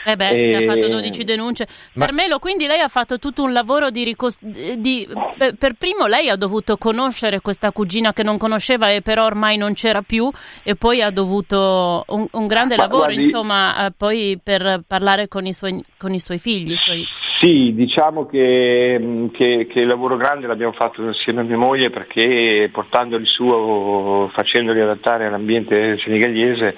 Eh 0.04 0.16
beh, 0.16 0.30
e... 0.30 0.56
ha 0.56 0.62
fatto 0.62 0.88
12 0.88 1.24
denunce. 1.24 1.66
Ma... 1.94 2.06
Carmelo, 2.06 2.38
quindi 2.38 2.66
lei 2.66 2.80
ha 2.80 2.88
fatto 2.88 3.18
tutto 3.18 3.42
un 3.42 3.52
lavoro 3.52 3.90
di, 3.90 4.04
ricostruzione. 4.04 4.80
di... 4.80 5.06
Per 5.36 5.74
primo 5.78 6.06
lei 6.06 6.28
ha 6.28 6.36
dovuto 6.36 6.76
conoscere 6.76 7.40
questa 7.40 7.72
cugina 7.72 8.12
che 8.12 8.22
non 8.22 8.38
conosceva 8.38 8.90
e 8.90 9.00
però 9.00 9.24
ormai 9.24 9.56
non 9.56 9.74
c'era 9.74 10.02
più 10.02 10.30
e 10.62 10.76
poi 10.76 11.02
ha 11.02 11.10
dovuto 11.10 12.04
un, 12.08 12.26
un 12.30 12.46
grande 12.46 12.76
Ma, 12.76 12.82
lavoro, 12.82 13.04
guardi... 13.06 13.24
insomma, 13.24 13.86
eh, 13.86 13.92
poi 13.96 14.38
per 14.42 14.82
parlare 14.86 15.28
con 15.28 15.46
i 15.46 15.54
suoi, 15.54 15.82
con 15.98 16.12
i 16.12 16.20
suoi 16.20 16.38
figli. 16.38 16.72
I 16.72 16.76
suoi... 16.76 17.04
Sì, 17.40 17.72
diciamo 17.74 18.26
che, 18.26 19.28
che, 19.32 19.66
che, 19.68 19.80
il 19.80 19.86
lavoro 19.86 20.16
grande 20.16 20.46
l'abbiamo 20.46 20.72
fatto 20.72 21.02
insieme 21.02 21.40
a 21.40 21.44
mia 21.44 21.56
moglie 21.56 21.90
perché 21.90 22.70
portandoli 22.72 23.26
su, 23.26 24.30
facendoli 24.32 24.80
adattare 24.80 25.26
all'ambiente 25.26 25.98
senegalese, 25.98 26.76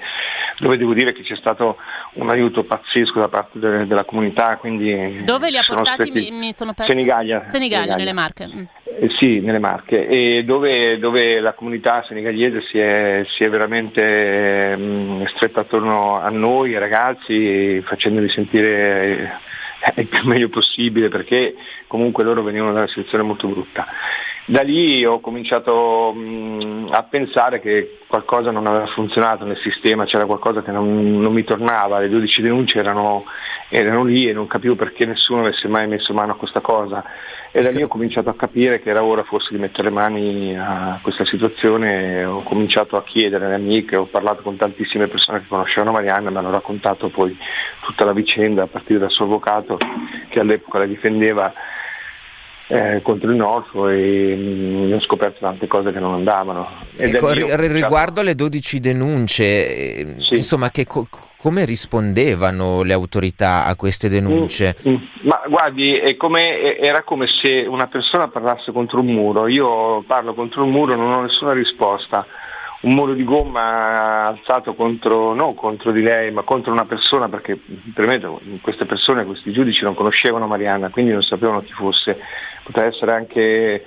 dove 0.59 0.77
devo 0.77 0.93
dire 0.93 1.13
che 1.13 1.21
c'è 1.21 1.35
stato 1.35 1.77
un 2.13 2.29
aiuto 2.29 2.63
pazzesco 2.63 3.19
da 3.19 3.27
parte 3.27 3.59
de, 3.59 3.85
della 3.85 4.03
comunità. 4.05 4.59
dove 5.23 5.49
li 5.49 5.57
ha 5.57 5.63
portati? 5.65 6.09
Mi, 6.11 6.31
mi, 6.31 6.53
sono 6.53 6.73
perso. 6.73 6.91
Senigallia. 6.91 7.45
Senigallia, 7.49 7.95
nelle 7.95 8.13
Marche. 8.13 8.47
Mm. 8.47 8.63
Eh, 8.99 9.09
sì, 9.19 9.39
nelle 9.39 9.59
Marche, 9.59 10.07
e 10.07 10.43
dove, 10.43 10.97
dove, 10.97 11.39
la 11.39 11.53
comunità 11.53 12.03
senegaliese 12.07 12.61
si 12.61 12.79
è, 12.79 13.23
si 13.35 13.43
è 13.43 13.49
veramente 13.49 14.75
mh, 14.75 14.81
mm, 14.81 15.25
stretta 15.35 15.61
attorno 15.61 16.19
a 16.19 16.29
noi, 16.29 16.73
ai 16.73 16.79
ragazzi, 16.79 17.81
facendoli 17.81 18.29
sentire 18.29 19.39
il 19.95 20.07
più 20.07 20.25
meglio 20.25 20.49
possibile 20.49 21.09
perché 21.09 21.53
comunque 21.85 22.23
loro 22.23 22.41
venivano 22.41 22.73
da 22.73 22.79
una 22.79 22.87
situazione 22.87 23.23
molto 23.23 23.47
brutta. 23.47 23.85
Da 24.49 24.61
lì 24.61 25.03
ho 25.03 25.19
cominciato 25.19 26.13
mh, 26.13 26.87
a 26.91 27.03
pensare 27.03 27.59
che 27.59 27.97
qualcosa 28.07 28.49
non 28.49 28.65
aveva 28.65 28.87
funzionato 28.87 29.43
nel 29.43 29.57
sistema, 29.57 30.05
c'era 30.05 30.25
qualcosa 30.25 30.63
che 30.63 30.71
non, 30.71 31.19
non 31.19 31.33
mi 31.33 31.43
tornava, 31.43 31.99
le 31.99 32.07
12 32.07 32.41
denunce 32.43 32.79
erano, 32.79 33.25
erano 33.67 34.05
lì 34.05 34.29
e 34.29 34.31
non 34.31 34.47
capivo 34.47 34.75
perché 34.75 35.05
nessuno 35.05 35.41
avesse 35.41 35.67
mai 35.67 35.85
messo 35.89 36.13
mano 36.13 36.31
a 36.31 36.35
questa 36.37 36.61
cosa. 36.61 37.03
E 37.51 37.61
da 37.61 37.71
lì 37.71 37.83
ho 37.83 37.89
cominciato 37.89 38.29
a 38.29 38.35
capire 38.35 38.81
che 38.81 38.89
era 38.89 39.03
ora 39.03 39.23
forse 39.23 39.49
di 39.51 39.59
mettere 39.59 39.89
mani 39.89 40.57
a 40.57 40.97
questa 41.01 41.25
situazione, 41.25 42.23
ho 42.23 42.43
cominciato 42.43 42.95
a 42.95 43.03
chiedere 43.03 43.47
alle 43.47 43.55
amiche, 43.55 43.97
ho 43.97 44.05
parlato 44.05 44.43
con 44.43 44.55
tantissime 44.55 45.07
persone 45.07 45.41
che 45.41 45.47
conoscevano 45.49 45.91
Marianna, 45.91 46.29
mi 46.29 46.37
hanno 46.37 46.51
raccontato 46.51 47.09
poi 47.09 47.37
tutta 47.81 48.05
la 48.05 48.13
vicenda 48.13 48.63
a 48.63 48.67
partire 48.67 48.99
dal 48.99 49.11
suo 49.11 49.25
avvocato 49.25 49.77
che 50.29 50.39
all'epoca 50.39 50.79
la 50.79 50.85
difendeva 50.85 51.53
eh, 52.67 53.01
contro 53.01 53.29
il 53.29 53.37
Norfo 53.37 53.87
e 53.87 54.35
mh, 54.35 54.87
mm, 54.87 54.93
ho 54.93 55.01
scoperto 55.01 55.39
tante 55.39 55.67
cose 55.67 55.91
che 55.91 55.99
non 55.99 56.13
andavano. 56.13 56.67
Ecco, 56.95 57.31
r- 57.31 57.71
riguardo 57.71 58.21
alle 58.21 58.35
12 58.35 58.79
denunce, 58.79 59.43
eh, 59.45 60.15
sì. 60.19 60.35
insomma, 60.35 60.69
che 60.69 60.85
co- 60.85 61.07
come 61.37 61.65
rispondevano 61.65 62.83
le 62.83 62.93
autorità 62.93 63.65
a 63.65 63.75
queste 63.75 64.09
denunce? 64.09 64.75
Mm, 64.87 64.91
mm. 64.91 64.97
Ma 65.21 65.41
guardi, 65.47 65.99
come, 66.17 66.77
era 66.77 67.03
come 67.03 67.27
se 67.41 67.65
una 67.67 67.87
persona 67.87 68.27
parlasse 68.27 68.71
contro 68.71 68.99
un 68.99 69.07
muro, 69.07 69.47
io 69.47 70.03
parlo 70.05 70.33
contro 70.33 70.63
un 70.63 70.71
muro, 70.71 70.95
non 70.95 71.13
ho 71.13 71.21
nessuna 71.21 71.53
risposta 71.53 72.25
un 72.81 72.93
muro 72.93 73.13
di 73.13 73.23
gomma 73.23 74.27
alzato 74.27 74.75
contro, 74.75 75.33
non 75.33 75.55
contro 75.55 75.91
di 75.91 76.01
lei, 76.01 76.31
ma 76.31 76.43
contro 76.43 76.71
una 76.71 76.85
persona, 76.85 77.27
perché 77.27 77.59
premetto, 77.93 78.39
queste 78.61 78.85
persone, 78.85 79.25
questi 79.25 79.51
giudici 79.51 79.83
non 79.83 79.95
conoscevano 79.95 80.47
Marianna, 80.47 80.89
quindi 80.89 81.11
non 81.11 81.23
sapevano 81.23 81.61
chi 81.61 81.71
fosse, 81.71 82.19
poteva 82.63 82.87
essere 82.87 83.13
anche 83.13 83.85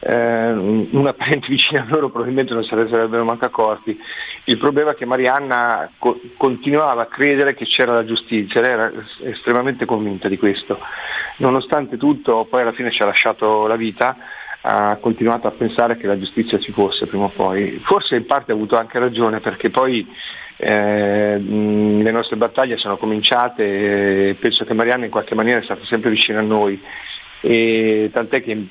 eh, 0.00 0.50
una 0.52 1.12
parente 1.12 1.46
vicina 1.48 1.82
a 1.82 1.86
loro 1.88 2.10
probabilmente 2.10 2.54
non 2.54 2.64
se 2.64 2.74
ne 2.74 2.88
sarebbero 2.88 3.24
manco 3.24 3.44
accorti. 3.44 3.98
Il 4.44 4.58
problema 4.58 4.90
è 4.90 4.94
che 4.94 5.04
Marianna 5.04 5.90
co- 5.98 6.20
continuava 6.36 7.02
a 7.02 7.06
credere 7.06 7.54
che 7.54 7.64
c'era 7.64 7.94
la 7.94 8.04
giustizia, 8.04 8.60
lei 8.60 8.70
era 8.72 8.92
estremamente 9.22 9.84
convinta 9.84 10.28
di 10.28 10.38
questo. 10.38 10.78
Nonostante 11.38 11.96
tutto, 11.96 12.46
poi 12.48 12.62
alla 12.62 12.72
fine 12.72 12.90
ci 12.90 13.02
ha 13.02 13.06
lasciato 13.06 13.66
la 13.66 13.76
vita, 13.76 14.16
ha 14.66 14.96
continuato 14.98 15.46
a 15.46 15.50
pensare 15.50 15.98
che 15.98 16.06
la 16.06 16.18
giustizia 16.18 16.58
ci 16.58 16.72
fosse 16.72 17.06
prima 17.06 17.24
o 17.24 17.28
poi. 17.28 17.80
Forse 17.84 18.16
in 18.16 18.24
parte 18.24 18.52
ha 18.52 18.54
avuto 18.54 18.78
anche 18.78 18.98
ragione 18.98 19.40
perché 19.40 19.68
poi 19.68 20.06
eh, 20.56 21.38
le 21.38 22.10
nostre 22.10 22.36
battaglie 22.36 22.78
sono 22.78 22.96
cominciate 22.96 24.30
e 24.30 24.34
penso 24.36 24.64
che 24.64 24.72
Marianna 24.72 25.04
in 25.04 25.10
qualche 25.10 25.34
maniera 25.34 25.60
è 25.60 25.64
stata 25.64 25.84
sempre 25.84 26.08
vicina 26.08 26.38
a 26.38 26.42
noi. 26.42 26.80
E 27.42 28.08
tant'è 28.10 28.42
che 28.42 28.52
in, 28.52 28.66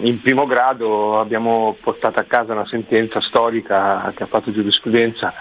in, 0.00 0.20
primo 0.22 0.46
grado 0.46 1.18
abbiamo 1.18 1.76
portato 1.80 2.20
a 2.20 2.24
casa 2.24 2.52
una 2.52 2.66
sentenza 2.66 3.20
storica 3.20 4.12
che 4.14 4.22
ha 4.22 4.26
fatto 4.26 4.52
giurisprudenza 4.52 5.34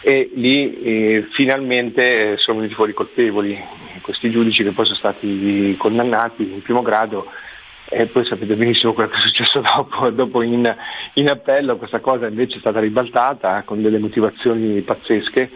e 0.00 0.32
lì 0.34 0.82
eh, 0.82 1.28
finalmente 1.30 2.36
sono 2.38 2.56
venuti 2.58 2.74
fuori 2.74 2.92
colpevoli 2.92 3.56
questi 4.02 4.30
giudici 4.30 4.64
che 4.64 4.72
poi 4.72 4.84
sono 4.84 4.98
stati 4.98 5.76
condannati 5.78 6.42
in 6.42 6.62
primo 6.62 6.82
grado 6.82 7.30
e 7.88 8.06
poi 8.06 8.24
sapete 8.24 8.56
benissimo 8.56 8.92
quello 8.92 9.10
che 9.10 9.16
è 9.16 9.20
successo 9.20 9.60
dopo, 9.76 10.10
dopo 10.10 10.42
in, 10.42 10.74
in, 11.14 11.30
appello 11.30 11.76
questa 11.76 12.00
cosa 12.00 12.26
invece 12.26 12.56
è 12.56 12.60
stata 12.60 12.80
ribaltata 12.80 13.62
con 13.64 13.82
delle 13.82 13.98
motivazioni 13.98 14.80
pazzesche. 14.82 15.50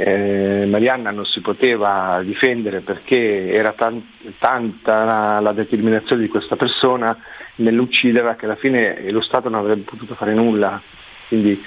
Eh, 0.00 0.64
Marianna 0.68 1.10
non 1.10 1.26
si 1.26 1.40
poteva 1.40 2.22
difendere 2.22 2.80
perché 2.80 3.52
era 3.52 3.72
tan- 3.72 4.06
tanta 4.38 5.04
la, 5.04 5.40
la, 5.40 5.52
determinazione 5.52 6.22
di 6.22 6.28
questa 6.28 6.54
persona 6.54 7.18
nell'ucciderla 7.56 8.36
che 8.36 8.44
alla 8.44 8.54
fine 8.54 9.10
lo 9.10 9.20
Stato 9.20 9.48
non 9.48 9.60
avrebbe 9.60 9.82
potuto 9.82 10.14
fare 10.14 10.34
nulla. 10.34 10.80
Quindi 11.26 11.60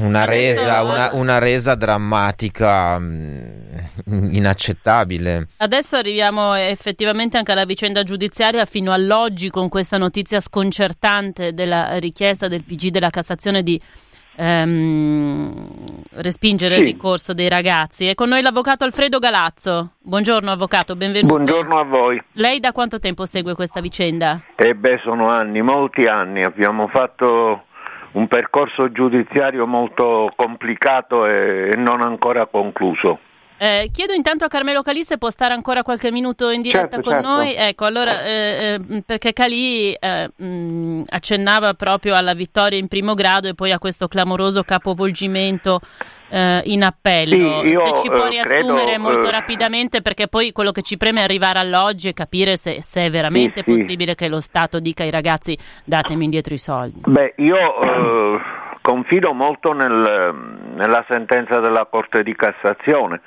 una 0.00 0.24
resa, 0.24 0.82
una, 0.82 1.10
una 1.12 1.38
resa 1.38 1.74
drammatica 1.74 2.98
mm, 2.98 4.32
inaccettabile. 4.32 5.48
Adesso 5.58 5.96
arriviamo 5.96 6.54
effettivamente 6.54 7.36
anche 7.36 7.52
alla 7.52 7.64
vicenda 7.64 8.02
giudiziaria 8.02 8.64
fino 8.64 8.92
all'oggi 8.92 9.50
con 9.50 9.68
questa 9.68 9.98
notizia 9.98 10.40
sconcertante 10.40 11.52
della 11.52 11.98
richiesta 11.98 12.48
del 12.48 12.64
PG 12.64 12.88
della 12.88 13.10
Cassazione 13.10 13.62
di 13.62 13.80
ehm, 14.38 15.66
respingere 16.12 16.76
sì. 16.76 16.80
il 16.80 16.86
ricorso 16.86 17.34
dei 17.34 17.48
ragazzi. 17.48 18.06
È 18.06 18.14
con 18.14 18.28
noi 18.28 18.42
l'avvocato 18.42 18.84
Alfredo 18.84 19.18
Galazzo. 19.18 19.92
Buongiorno 20.00 20.50
avvocato, 20.50 20.96
benvenuto. 20.96 21.34
Buongiorno 21.34 21.78
a 21.78 21.84
voi. 21.84 22.22
Lei 22.32 22.60
da 22.60 22.72
quanto 22.72 22.98
tempo 22.98 23.26
segue 23.26 23.54
questa 23.54 23.80
vicenda? 23.80 24.40
Eh 24.54 24.74
beh, 24.74 25.00
sono 25.02 25.28
anni, 25.28 25.60
molti 25.60 26.06
anni. 26.06 26.44
Abbiamo 26.44 26.88
fatto 26.88 27.64
un 28.12 28.26
percorso 28.28 28.90
giudiziario 28.90 29.66
molto 29.66 30.32
complicato 30.36 31.26
e 31.26 31.72
non 31.76 32.00
ancora 32.00 32.46
concluso. 32.46 33.18
Eh, 33.60 33.90
chiedo 33.92 34.12
intanto 34.12 34.44
a 34.44 34.48
Carmelo 34.48 34.82
Calì 34.82 35.02
se 35.02 35.18
può 35.18 35.30
stare 35.30 35.52
ancora 35.52 35.82
qualche 35.82 36.12
minuto 36.12 36.50
in 36.50 36.62
diretta 36.62 36.96
certo, 36.96 37.02
con 37.02 37.12
certo. 37.12 37.28
noi. 37.28 37.54
Ecco, 37.56 37.84
allora, 37.86 38.24
eh, 38.24 38.78
eh, 38.88 39.02
perché 39.04 39.32
Calì 39.32 39.92
eh, 39.92 40.30
mh, 40.34 41.02
accennava 41.08 41.74
proprio 41.74 42.14
alla 42.14 42.34
vittoria 42.34 42.78
in 42.78 42.86
primo 42.86 43.14
grado 43.14 43.48
e 43.48 43.54
poi 43.54 43.72
a 43.72 43.78
questo 43.80 44.06
clamoroso 44.06 44.62
capovolgimento 44.62 45.80
eh, 46.30 46.60
in 46.66 46.84
appello. 46.84 47.62
Sì, 47.62 47.68
io, 47.68 47.84
se 47.84 48.02
ci 48.02 48.08
può 48.08 48.28
riassumere 48.28 48.92
credo, 48.92 49.02
molto 49.02 49.28
rapidamente, 49.28 50.02
perché 50.02 50.28
poi 50.28 50.52
quello 50.52 50.70
che 50.70 50.82
ci 50.82 50.96
preme 50.96 51.20
è 51.20 51.24
arrivare 51.24 51.58
all'oggi 51.58 52.08
e 52.08 52.12
capire 52.12 52.56
se, 52.56 52.80
se 52.82 53.06
è 53.06 53.10
veramente 53.10 53.64
sì, 53.64 53.72
sì. 53.72 53.76
possibile 53.78 54.14
che 54.14 54.28
lo 54.28 54.40
Stato 54.40 54.78
dica 54.78 55.02
ai 55.02 55.10
ragazzi 55.10 55.58
datemi 55.84 56.24
indietro 56.24 56.54
i 56.54 56.58
soldi. 56.58 57.00
Beh, 57.06 57.34
io 57.38 57.58
confido 58.82 59.32
molto 59.32 59.72
nel, 59.72 60.34
nella 60.76 61.04
sentenza 61.08 61.58
della 61.58 61.86
Corte 61.90 62.22
di 62.22 62.34
Cassazione. 62.36 63.20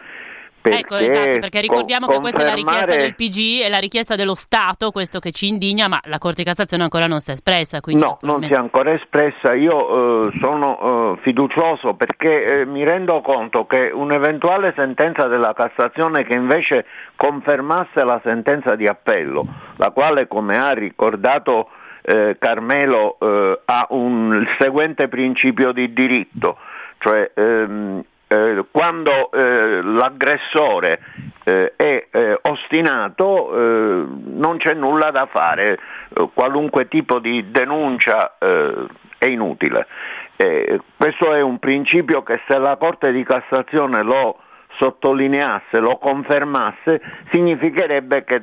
Perché 0.62 0.80
ecco, 0.80 0.96
esatto, 0.98 1.40
perché 1.40 1.62
ricordiamo 1.62 2.06
co- 2.06 2.14
che 2.14 2.20
questa 2.20 2.42
è 2.42 2.46
la 2.46 2.54
richiesta 2.54 2.96
del 2.96 3.16
PG 3.16 3.62
e 3.64 3.70
la 3.70 3.80
richiesta 3.80 4.16
dello 4.16 4.36
Stato, 4.36 4.92
questo 4.92 5.20
che 5.20 5.32
ci 5.32 5.48
indigna, 5.48 5.88
ma 5.88 6.00
la 6.04 6.20
Corte 6.20 6.44
di 6.44 6.48
Cassazione 6.48 6.84
ancora 6.84 7.08
non 7.08 7.20
si 7.20 7.32
è 7.32 7.34
espressa. 7.34 7.82
Quindi 7.82 8.04
No, 8.04 8.18
non 8.22 8.44
si 8.44 8.54
è 8.54 8.56
ancora 8.56 8.94
espressa. 8.94 9.54
Io 9.54 10.28
eh, 10.28 10.38
sono 10.40 11.16
eh, 11.18 11.22
fiducioso 11.22 11.96
perché 11.96 12.62
eh, 12.62 12.66
mi 12.66 12.84
rendo 12.84 13.22
conto 13.22 13.66
che 13.66 13.92
un'eventuale 13.94 14.74
sentenza 14.76 15.28
della 15.28 15.54
Cassazione 15.54 16.24
che 16.24 16.34
invece 16.34 16.86
confermasse 17.16 18.04
la 18.04 18.20
sentenza 18.24 18.76
di 18.76 18.88
appello, 18.88 19.46
la 19.78 19.90
quale, 19.90 20.28
come 20.28 20.58
ha 20.58 20.72
ricordato 20.72 21.70
eh, 22.04 22.36
Carmelo, 22.40 23.18
eh, 23.20 23.62
ha 23.66 23.88
un, 23.90 24.34
il 24.34 24.48
seguente 24.60 25.08
principio 25.08 25.72
di 25.72 25.94
diritto, 25.94 26.58
cioè 27.00 27.32
ehm, 27.34 28.04
eh, 28.32 28.64
quando 28.72 29.30
eh, 29.32 29.82
l'aggressore 29.82 31.02
eh, 31.44 31.74
è 31.76 32.08
eh, 32.10 32.40
ostinato 32.44 33.54
eh, 33.54 34.06
non 34.24 34.58
c'è 34.58 34.74
nulla 34.74 35.12
da 35.12 35.28
fare, 35.30 35.78
qualunque 36.34 36.88
tipo 36.88 37.20
di 37.20 37.52
denuncia 37.52 38.38
è 38.38 39.28
inutile. 39.28 39.88
Questo 40.98 41.34
è 41.34 41.42
un 41.42 41.60
principio 41.60 42.24
che 42.24 42.42
se 42.48 42.58
la 42.58 42.76
Corte 42.78 43.12
di 43.12 43.24
Cassazione 43.24 44.02
lo 44.02 44.40
sottolineasse, 44.78 45.80
lo 45.80 45.98
confermasse, 45.98 47.02
significherebbe 47.32 48.24
che 48.24 48.42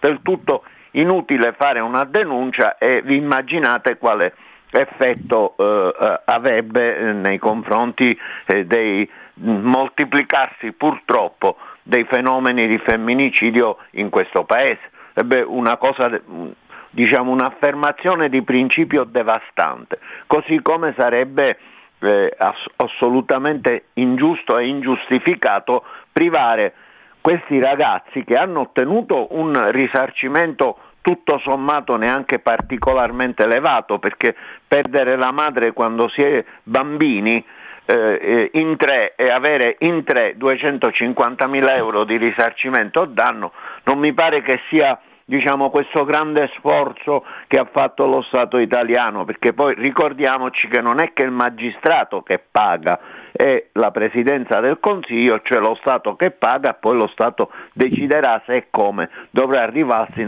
del 0.00 0.20
tutto 0.22 0.64
inutile 0.92 1.54
fare 1.56 1.80
una 1.80 2.04
denuncia 2.04 2.76
e 2.76 3.02
vi 3.02 3.16
immaginate 3.16 3.98
quale 3.98 4.34
effetto 4.70 5.54
eh, 5.56 5.94
eh, 5.98 6.20
avrebbe 6.24 6.96
eh, 6.96 7.12
nei 7.12 7.38
confronti 7.38 8.18
eh, 8.46 8.66
dei 8.66 9.08
mh, 9.34 9.50
moltiplicarsi 9.50 10.72
purtroppo 10.72 11.56
dei 11.82 12.04
fenomeni 12.04 12.66
di 12.66 12.78
femminicidio 12.78 13.78
in 13.92 14.10
questo 14.10 14.44
paese. 14.44 14.80
Sarebbe 15.14 15.40
una 15.40 15.76
cosa, 15.76 16.08
mh, 16.08 16.48
diciamo, 16.90 17.30
un'affermazione 17.30 18.28
di 18.28 18.42
principio 18.42 19.04
devastante, 19.04 19.98
così 20.26 20.60
come 20.60 20.94
sarebbe 20.96 21.58
eh, 22.00 22.34
ass- 22.36 22.70
assolutamente 22.76 23.86
ingiusto 23.94 24.58
e 24.58 24.66
ingiustificato 24.66 25.84
privare 26.12 26.74
questi 27.20 27.58
ragazzi 27.58 28.24
che 28.24 28.36
hanno 28.36 28.60
ottenuto 28.60 29.28
un 29.30 29.70
risarcimento 29.70 30.78
tutto 31.08 31.38
sommato 31.38 31.96
neanche 31.96 32.38
particolarmente 32.38 33.44
elevato 33.44 33.98
perché 33.98 34.36
perdere 34.66 35.16
la 35.16 35.32
madre 35.32 35.72
quando 35.72 36.06
si 36.10 36.20
è 36.20 36.44
bambini 36.62 37.42
eh, 37.86 38.50
in 38.52 38.76
tre 38.76 39.14
e 39.16 39.30
avere 39.30 39.76
in 39.78 40.04
tre 40.04 40.34
250 40.36 41.46
mila 41.46 41.74
euro 41.76 42.04
di 42.04 42.18
risarcimento 42.18 43.00
o 43.00 43.06
danno 43.06 43.52
non 43.84 43.98
mi 43.98 44.12
pare 44.12 44.42
che 44.42 44.60
sia 44.68 45.00
diciamo, 45.28 45.68
questo 45.68 46.06
grande 46.06 46.50
sforzo 46.56 47.22
che 47.48 47.58
ha 47.58 47.68
fatto 47.70 48.06
lo 48.06 48.22
Stato 48.22 48.56
italiano, 48.56 49.26
perché 49.26 49.52
poi 49.52 49.74
ricordiamoci 49.74 50.68
che 50.68 50.80
non 50.80 51.00
è 51.00 51.12
che 51.12 51.22
il 51.22 51.30
magistrato 51.30 52.22
che 52.22 52.40
paga, 52.50 52.98
è 53.30 53.66
la 53.72 53.90
Presidenza 53.90 54.60
del 54.60 54.78
Consiglio, 54.80 55.42
cioè 55.42 55.58
lo 55.58 55.76
Stato 55.80 56.16
che 56.16 56.30
paga, 56.30 56.72
poi 56.72 56.96
lo 56.96 57.08
Stato 57.08 57.50
deciderà 57.74 58.40
se 58.46 58.56
e 58.56 58.66
come 58.70 59.10
dovrà 59.30 59.66
rivalersi 59.66 60.24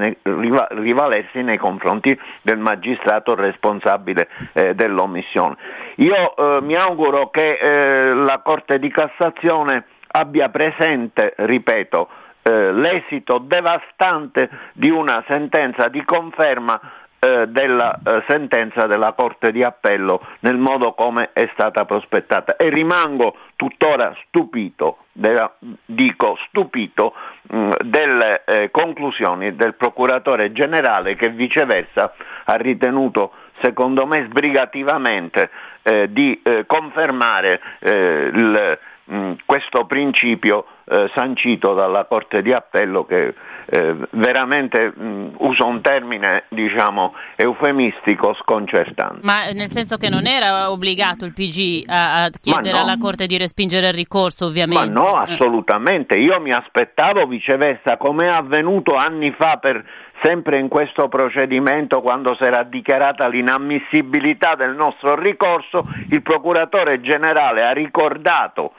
nei, 1.43 1.57
confronti 1.57 2.17
del 2.43 2.59
magistrato 2.59 3.35
responsabile 3.35 4.29
eh, 4.53 4.75
dell'omissione. 4.75 5.57
Io 5.97 6.37
eh, 6.37 6.61
mi 6.61 6.77
auguro 6.77 7.31
che 7.31 7.55
eh, 7.55 8.13
la 8.13 8.41
Corte 8.45 8.79
di 8.79 8.91
Cassazione 8.91 9.87
abbia 10.09 10.51
presente, 10.51 11.33
ripeto, 11.37 12.09
eh, 12.43 12.73
l'esito 12.73 13.39
devastante 13.39 14.49
di 14.73 14.91
una 14.91 15.23
sentenza 15.27 15.89
di 15.89 16.05
conferma 16.05 16.81
eh, 17.23 17.49
della 17.49 18.01
eh, 18.03 18.25
sentenza 18.27 18.87
della 18.87 19.13
Corte 19.13 19.53
di 19.53 19.63
Appello 19.63 20.25
nel 20.41 20.57
modo 20.57 20.95
come 20.95 21.31
è 21.35 21.51
stata 21.53 21.85
prospettata. 21.85 22.57
E 22.57 22.71
rimango 22.71 23.37
tuttora 23.57 24.17
stupito, 24.27 25.05
della, 25.13 25.55
dico 25.85 26.39
stupito, 26.49 27.13
mh, 27.43 27.73
delle 27.85 28.43
eh, 28.45 28.71
conclusioni 28.71 29.55
del 29.55 29.75
procuratore 29.75 30.53
generale 30.53 31.15
che 31.15 31.29
viceversa 31.29 32.15
ha 32.45 32.55
ritenuto 32.55 33.33
secondo 33.61 34.07
me 34.07 34.27
sbrigativamente 34.31 35.51
eh, 35.83 36.11
di 36.11 36.41
eh, 36.43 36.65
confermare 36.67 37.61
eh, 37.81 38.31
il, 38.33 38.79
mh, 39.11 39.33
questo 39.45 39.87
principio 39.87 40.67
eh, 40.85 41.11
sancito 41.15 41.75
dalla 41.75 42.05
Corte 42.05 42.43
di 42.43 42.53
Appello 42.53 43.05
che 43.05 43.35
eh, 43.67 43.97
veramente 44.11 44.93
mh, 44.95 45.35
uso 45.39 45.67
un 45.67 45.81
termine 45.81 46.45
diciamo 46.49 47.15
eufemistico 47.37 48.35
sconcertante. 48.35 49.21
Ma 49.23 49.51
nel 49.51 49.69
senso 49.69 49.97
che 49.97 50.09
non 50.09 50.27
era 50.27 50.71
obbligato 50.71 51.25
il 51.25 51.33
PG 51.33 51.89
a, 51.89 52.25
a 52.25 52.31
chiedere 52.31 52.77
no. 52.77 52.83
alla 52.83 52.97
Corte 52.99 53.27
di 53.27 53.37
respingere 53.37 53.89
il 53.89 53.95
ricorso 53.95 54.47
ovviamente? 54.47 54.89
Ma 54.89 55.01
no, 55.01 55.15
assolutamente, 55.15 56.17
io 56.17 56.41
mi 56.41 56.53
aspettavo 56.53 57.27
viceversa 57.27 57.97
come 57.97 58.27
è 58.27 58.31
avvenuto 58.31 58.95
anni 58.95 59.33
fa 59.33 59.59
per 59.59 59.85
sempre 60.23 60.59
in 60.59 60.69
questo 60.69 61.09
procedimento, 61.09 62.01
quando 62.03 62.35
si 62.37 62.45
era 62.45 62.63
dichiarata 62.63 63.27
l'inammissibilità 63.29 64.55
del 64.55 64.75
nostro 64.75 65.19
ricorso, 65.19 65.87
il 66.11 66.23
procuratore 66.23 67.01
generale 67.01 67.65
ha 67.65 67.73
ricordato 67.73 68.73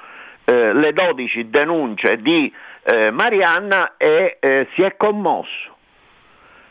eh, 0.45 0.73
le 0.73 0.93
12 0.93 1.49
denunce 1.49 2.17
di 2.21 2.51
eh, 2.83 3.11
Marianna 3.11 3.93
e 3.97 4.37
eh, 4.39 4.67
si 4.73 4.81
è 4.81 4.97
commosso 4.97 5.75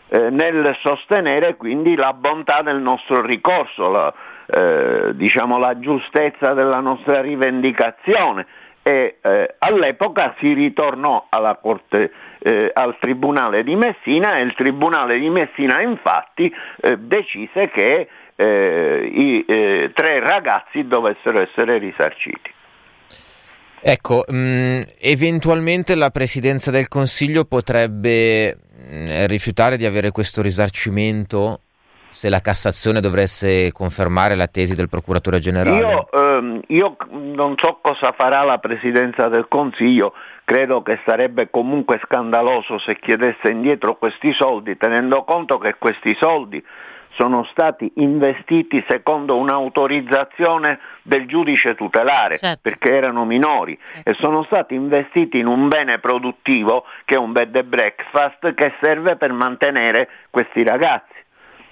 eh, 0.08 0.30
nel 0.30 0.76
sostenere 0.80 1.54
quindi 1.54 1.94
la 1.94 2.12
bontà 2.12 2.62
del 2.62 2.80
nostro 2.80 3.22
ricorso, 3.22 3.88
la, 3.90 4.12
eh, 4.46 5.14
diciamo 5.14 5.58
la 5.58 5.78
giustezza 5.78 6.52
della 6.52 6.80
nostra 6.80 7.20
rivendicazione 7.20 8.46
e 8.82 9.18
all'epoca 9.58 10.34
si 10.38 10.54
ritornò 10.54 11.26
Corte, 11.60 12.10
al 12.72 12.96
Tribunale 12.98 13.62
di 13.62 13.76
Messina 13.76 14.38
e 14.38 14.40
il 14.40 14.54
Tribunale 14.54 15.18
di 15.18 15.28
Messina 15.28 15.82
infatti 15.82 16.50
decise 16.96 17.68
che 17.68 18.08
i 18.42 19.44
tre 19.92 20.20
ragazzi 20.20 20.88
dovessero 20.88 21.40
essere 21.40 21.76
risarciti. 21.76 22.54
Ecco, 23.82 24.24
mh, 24.28 24.34
mm, 24.34 24.80
eventualmente 25.00 25.94
la 25.94 26.10
Presidenza 26.10 26.70
del 26.70 26.88
Consiglio 26.88 27.44
potrebbe 27.44 28.54
mh, 28.54 28.94
mm, 28.94 29.24
rifiutare 29.26 29.76
di 29.76 29.86
avere 29.86 30.10
questo 30.10 30.42
risarcimento 30.42 31.60
se 32.10 32.28
la 32.28 32.40
Cassazione 32.40 33.00
dovesse 33.00 33.72
confermare 33.72 34.34
la 34.34 34.48
tesi 34.48 34.74
del 34.74 34.88
procuratore 34.88 35.38
generale? 35.38 35.78
Io, 35.78 36.10
ehm, 36.12 36.60
io, 36.66 36.96
non 37.10 37.54
so 37.56 37.78
cosa 37.80 38.12
farà 38.12 38.42
la 38.42 38.58
Presidenza 38.58 39.28
del 39.28 39.46
Consiglio, 39.48 40.12
credo 40.44 40.82
che 40.82 40.98
sarebbe 41.06 41.48
comunque 41.50 42.00
scandaloso 42.04 42.78
se 42.80 42.98
chiedesse 42.98 43.48
indietro 43.48 43.96
questi 43.96 44.32
soldi, 44.34 44.76
tenendo 44.76 45.24
conto 45.24 45.58
che 45.58 45.76
questi 45.78 46.14
soldi 46.20 46.62
sono 47.20 47.46
stati 47.50 47.92
investiti 47.96 48.82
secondo 48.88 49.36
un'autorizzazione 49.36 50.78
del 51.02 51.26
giudice 51.26 51.74
tutelare 51.74 52.38
certo. 52.38 52.60
perché 52.62 52.96
erano 52.96 53.26
minori 53.26 53.78
certo. 53.92 54.08
e 54.08 54.14
sono 54.14 54.42
stati 54.44 54.74
investiti 54.74 55.36
in 55.36 55.46
un 55.46 55.68
bene 55.68 55.98
produttivo 55.98 56.86
che 57.04 57.16
è 57.16 57.18
un 57.18 57.32
bed 57.32 57.54
and 57.54 57.66
breakfast 57.66 58.54
che 58.54 58.72
serve 58.80 59.16
per 59.16 59.32
mantenere 59.32 60.08
questi 60.30 60.62
ragazzi. 60.62 61.18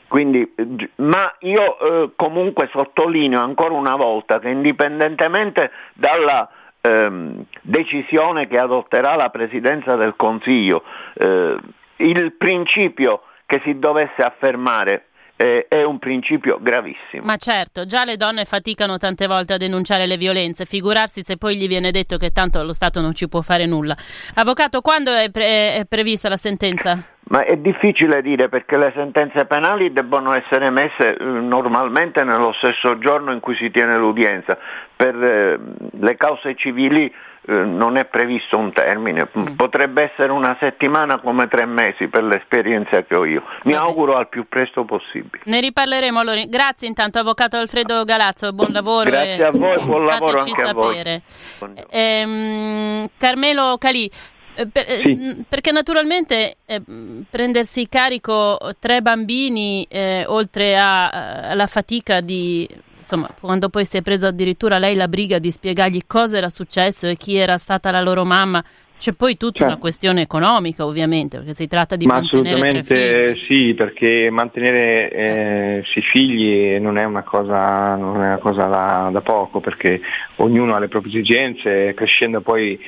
Quindi, 0.06 0.54
ma 0.96 1.34
io 1.40 1.78
eh, 1.78 2.10
comunque 2.14 2.68
sottolineo 2.70 3.40
ancora 3.40 3.72
una 3.72 3.96
volta 3.96 4.38
che 4.38 4.50
indipendentemente 4.50 5.70
dalla 5.94 6.48
ehm, 6.80 7.44
decisione 7.62 8.48
che 8.48 8.58
adotterà 8.58 9.16
la 9.16 9.30
Presidenza 9.30 9.96
del 9.96 10.14
Consiglio, 10.16 10.82
eh, 11.14 11.56
il 11.96 12.32
principio 12.34 13.22
che 13.46 13.60
si 13.64 13.78
dovesse 13.78 14.22
affermare 14.22 15.07
eh, 15.40 15.66
è 15.68 15.84
un 15.84 16.00
principio 16.00 16.58
gravissimo. 16.60 17.22
Ma 17.22 17.36
certo, 17.36 17.86
già 17.86 18.04
le 18.04 18.16
donne 18.16 18.44
faticano 18.44 18.98
tante 18.98 19.28
volte 19.28 19.52
a 19.52 19.56
denunciare 19.56 20.06
le 20.06 20.16
violenze, 20.16 20.64
figurarsi 20.64 21.22
se 21.22 21.36
poi 21.36 21.56
gli 21.56 21.68
viene 21.68 21.92
detto 21.92 22.16
che 22.16 22.30
tanto 22.30 22.62
lo 22.64 22.72
Stato 22.72 23.00
non 23.00 23.14
ci 23.14 23.28
può 23.28 23.40
fare 23.40 23.64
nulla. 23.64 23.96
Avvocato, 24.34 24.80
quando 24.80 25.14
è, 25.14 25.30
pre- 25.30 25.76
è 25.76 25.84
prevista 25.88 26.28
la 26.28 26.36
sentenza? 26.36 27.00
Ma 27.30 27.44
è 27.44 27.56
difficile 27.56 28.20
dire 28.20 28.48
perché 28.48 28.76
le 28.76 28.90
sentenze 28.96 29.44
penali 29.44 29.92
debbono 29.92 30.34
essere 30.34 30.70
messe 30.70 31.14
eh, 31.14 31.24
normalmente 31.24 32.24
nello 32.24 32.52
stesso 32.54 32.98
giorno 32.98 33.32
in 33.32 33.38
cui 33.38 33.54
si 33.54 33.70
tiene 33.70 33.96
l'udienza. 33.96 34.58
Per 34.96 35.14
eh, 35.14 35.58
le 36.00 36.16
cause 36.16 36.56
civili 36.56 37.12
non 37.54 37.96
è 37.96 38.04
previsto 38.04 38.58
un 38.58 38.72
termine, 38.72 39.28
mm. 39.36 39.54
potrebbe 39.54 40.10
essere 40.10 40.30
una 40.32 40.56
settimana 40.60 41.18
come 41.18 41.48
tre 41.48 41.64
mesi 41.64 42.08
per 42.08 42.22
l'esperienza 42.22 43.02
che 43.02 43.14
ho 43.14 43.24
io. 43.24 43.42
Mi 43.64 43.74
okay. 43.74 43.86
auguro 43.86 44.16
al 44.16 44.28
più 44.28 44.46
presto 44.48 44.84
possibile. 44.84 45.42
Ne 45.44 45.60
riparleremo 45.60 46.18
allora. 46.18 46.40
Grazie 46.46 46.88
intanto 46.88 47.18
Avvocato 47.18 47.56
Alfredo 47.56 48.04
Galazzo, 48.04 48.52
buon 48.52 48.72
lavoro. 48.72 49.10
Grazie 49.10 49.44
a 49.44 49.50
voi, 49.50 49.82
buon 49.82 50.04
lavoro 50.04 50.40
anche 50.40 50.54
sapere. 50.54 51.22
a 51.60 51.66
voi. 51.66 51.84
Ehm, 51.90 53.08
Carmelo 53.16 53.76
Calì. 53.78 54.10
Eh, 54.54 54.66
per, 54.66 54.84
eh, 54.88 54.96
sì. 54.96 55.44
Perché 55.48 55.70
naturalmente 55.70 56.56
eh, 56.66 56.82
prendersi 57.30 57.88
carico 57.88 58.58
tre 58.80 59.00
bambini, 59.00 59.86
eh, 59.88 60.24
oltre 60.26 60.76
alla 60.76 61.66
fatica 61.66 62.20
di 62.20 62.68
insomma, 63.08 63.30
quando 63.40 63.70
poi 63.70 63.86
si 63.86 63.96
è 63.96 64.02
preso 64.02 64.26
addirittura 64.26 64.78
lei 64.78 64.94
la 64.94 65.08
briga 65.08 65.38
di 65.38 65.50
spiegargli 65.50 66.02
cosa 66.06 66.36
era 66.36 66.50
successo 66.50 67.06
e 67.06 67.16
chi 67.16 67.36
era 67.36 67.56
stata 67.56 67.90
la 67.90 68.02
loro 68.02 68.24
mamma, 68.24 68.62
c'è 68.98 69.12
poi 69.12 69.36
tutta 69.36 69.60
certo. 69.60 69.72
una 69.72 69.80
questione 69.80 70.22
economica, 70.22 70.84
ovviamente, 70.84 71.38
perché 71.38 71.54
si 71.54 71.68
tratta 71.68 71.96
di 71.96 72.04
Ma 72.04 72.14
mantenere 72.14 72.80
assolutamente 72.80 73.36
sì, 73.46 73.72
perché 73.74 74.28
mantenere 74.30 75.10
eh, 75.10 75.82
sei 75.92 76.02
figli 76.02 76.78
non 76.80 76.98
è 76.98 77.04
una 77.04 77.22
cosa, 77.22 77.94
è 77.94 77.96
una 77.96 78.38
cosa 78.38 78.66
da, 78.66 79.08
da, 79.12 79.20
poco, 79.20 79.60
perché 79.60 80.00
ognuno 80.36 80.74
ha 80.74 80.80
le 80.80 80.88
proprie 80.88 81.12
esigenze, 81.12 81.94
crescendo 81.94 82.40
poi 82.40 82.78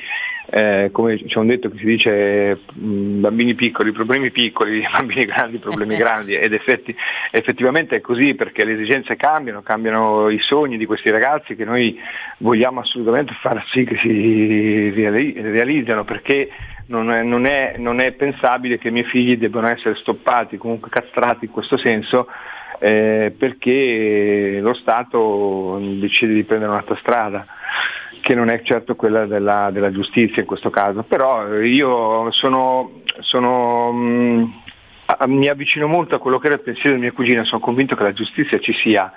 eh, 0.53 0.89
come 0.91 1.17
c'è 1.17 1.39
un 1.39 1.47
detto 1.47 1.69
che 1.69 1.77
si 1.77 1.85
dice 1.85 2.59
mh, 2.73 2.85
mm, 2.85 3.21
bambini 3.21 3.55
piccoli, 3.55 3.93
problemi 3.93 4.31
piccoli, 4.31 4.83
bambini 4.91 5.23
grandi, 5.23 5.57
problemi 5.59 5.95
grandi. 5.95 6.35
Ed 6.35 6.51
effetti, 6.51 6.93
effettivamente 7.31 7.95
è 7.95 8.01
così 8.01 8.35
perché 8.35 8.65
le 8.65 8.73
esigenze 8.73 9.15
cambiano, 9.15 9.61
cambiano 9.61 10.29
i 10.29 10.39
sogni 10.39 10.77
di 10.77 10.85
questi 10.85 11.09
ragazzi 11.09 11.55
che 11.55 11.63
noi 11.63 11.97
vogliamo 12.39 12.81
assolutamente 12.81 13.33
far 13.39 13.63
sì 13.71 13.85
che 13.85 13.97
si 14.01 14.89
realizzano 14.89 16.03
perché 16.03 16.49
non 16.87 17.09
è, 17.11 17.23
non, 17.23 17.45
è, 17.45 17.75
non 17.77 18.01
è, 18.01 18.11
pensabile 18.11 18.77
che 18.77 18.89
i 18.89 18.91
miei 18.91 19.05
figli 19.05 19.37
debbano 19.37 19.67
essere 19.67 19.95
stoppati, 19.95 20.57
comunque 20.57 20.89
castrati 20.89 21.45
in 21.45 21.51
questo 21.51 21.77
senso, 21.77 22.27
eh, 22.79 23.33
perché 23.37 24.59
lo 24.59 24.73
Stato 24.73 25.79
decide 25.97 26.33
di 26.33 26.43
prendere 26.43 26.71
un'altra 26.71 26.97
strada 26.99 27.45
che 28.21 28.35
non 28.35 28.49
è 28.49 28.61
certo 28.63 28.95
quella 28.95 29.25
della, 29.25 29.69
della 29.71 29.91
giustizia 29.91 30.41
in 30.41 30.47
questo 30.47 30.69
caso, 30.69 31.03
però 31.03 31.57
io 31.57 32.31
sono, 32.31 33.01
sono, 33.19 33.91
mh, 33.91 34.53
mm, 35.25 35.33
mi 35.33 35.47
avvicino 35.47 35.87
molto 35.87 36.15
a 36.15 36.19
quello 36.19 36.37
che 36.37 36.47
era 36.47 36.55
il 36.55 36.61
pensiero 36.61 36.95
di 36.95 37.01
mia 37.01 37.11
cugina, 37.11 37.43
sono 37.43 37.59
convinto 37.59 37.95
che 37.95 38.03
la 38.03 38.13
giustizia 38.13 38.59
ci 38.59 38.73
sia 38.81 39.11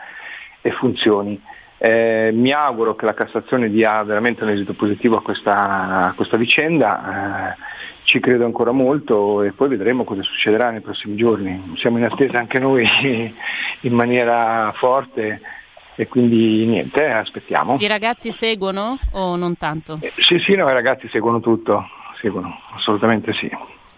e 0.61 0.71
funzioni. 0.73 1.41
Eh, 1.77 2.31
mi 2.33 2.51
auguro 2.53 2.95
che 2.95 3.05
la 3.05 3.15
Cassazione 3.15 3.69
dia 3.69 4.03
veramente 4.05 4.43
un 4.43 4.51
esito 4.51 4.73
positivo 4.73 5.17
a 5.17 5.23
questa, 5.23 6.07
a 6.07 6.13
questa 6.15 6.39
vicenda, 6.39 7.53
eh, 7.53 7.57
ci 8.05 8.21
credo 8.21 8.45
ancora 8.45 8.71
molto 8.71 9.43
e 9.43 9.53
poi 9.53 9.69
vedremo 9.69 10.05
cosa 10.05 10.23
succederà 10.23 10.71
nei 10.71 10.81
prossimi 10.81 11.17
giorni. 11.17 11.75
Siamo 11.77 11.99
in 11.99 12.05
attesa 12.05 12.39
anche 12.39 12.59
noi 12.59 12.87
in 13.81 13.93
maniera 13.93 14.73
forte 14.77 15.41
e 15.97 16.09
quindi 16.09 16.67
niente, 16.67 17.05
aspettiamo. 17.07 17.77
I 17.79 17.87
ragazzi 17.87 18.31
seguono 18.33 18.99
o 19.13 19.37
non 19.37 19.57
tanto? 19.57 19.99
Eh, 20.01 20.13
sì, 20.19 20.39
sì, 20.39 20.55
no, 20.55 20.69
i 20.69 20.73
ragazzi 20.73 21.09
seguono 21.09 21.41
tutto, 21.41 21.85
seguono, 22.21 22.59
assolutamente 22.75 23.33
sì. 23.35 23.51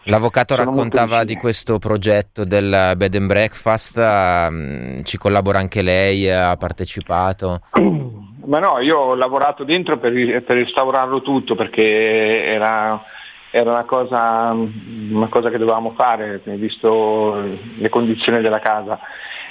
L'avvocato 0.08 0.54
Sono 0.54 0.70
raccontava 0.70 1.24
di 1.24 1.34
questo 1.34 1.78
progetto 1.78 2.44
del 2.44 2.92
bed 2.96 3.14
and 3.16 3.26
breakfast, 3.26 3.96
um, 3.96 5.02
ci 5.02 5.18
collabora 5.18 5.58
anche 5.58 5.82
lei, 5.82 6.30
ha 6.30 6.56
partecipato? 6.56 7.62
Ma 8.46 8.60
no, 8.60 8.78
io 8.78 8.98
ho 8.98 9.14
lavorato 9.16 9.64
dentro 9.64 9.98
per, 9.98 10.12
per 10.44 10.56
restaurarlo 10.56 11.20
tutto 11.22 11.56
perché 11.56 12.44
era, 12.44 13.02
era 13.50 13.70
una, 13.72 13.82
cosa, 13.82 14.52
una, 14.52 15.26
cosa, 15.26 15.50
che 15.50 15.58
dovevamo 15.58 15.94
fare, 15.96 16.40
visto 16.44 17.40
le 17.76 17.88
condizioni 17.88 18.40
della 18.40 18.60
casa 18.60 19.00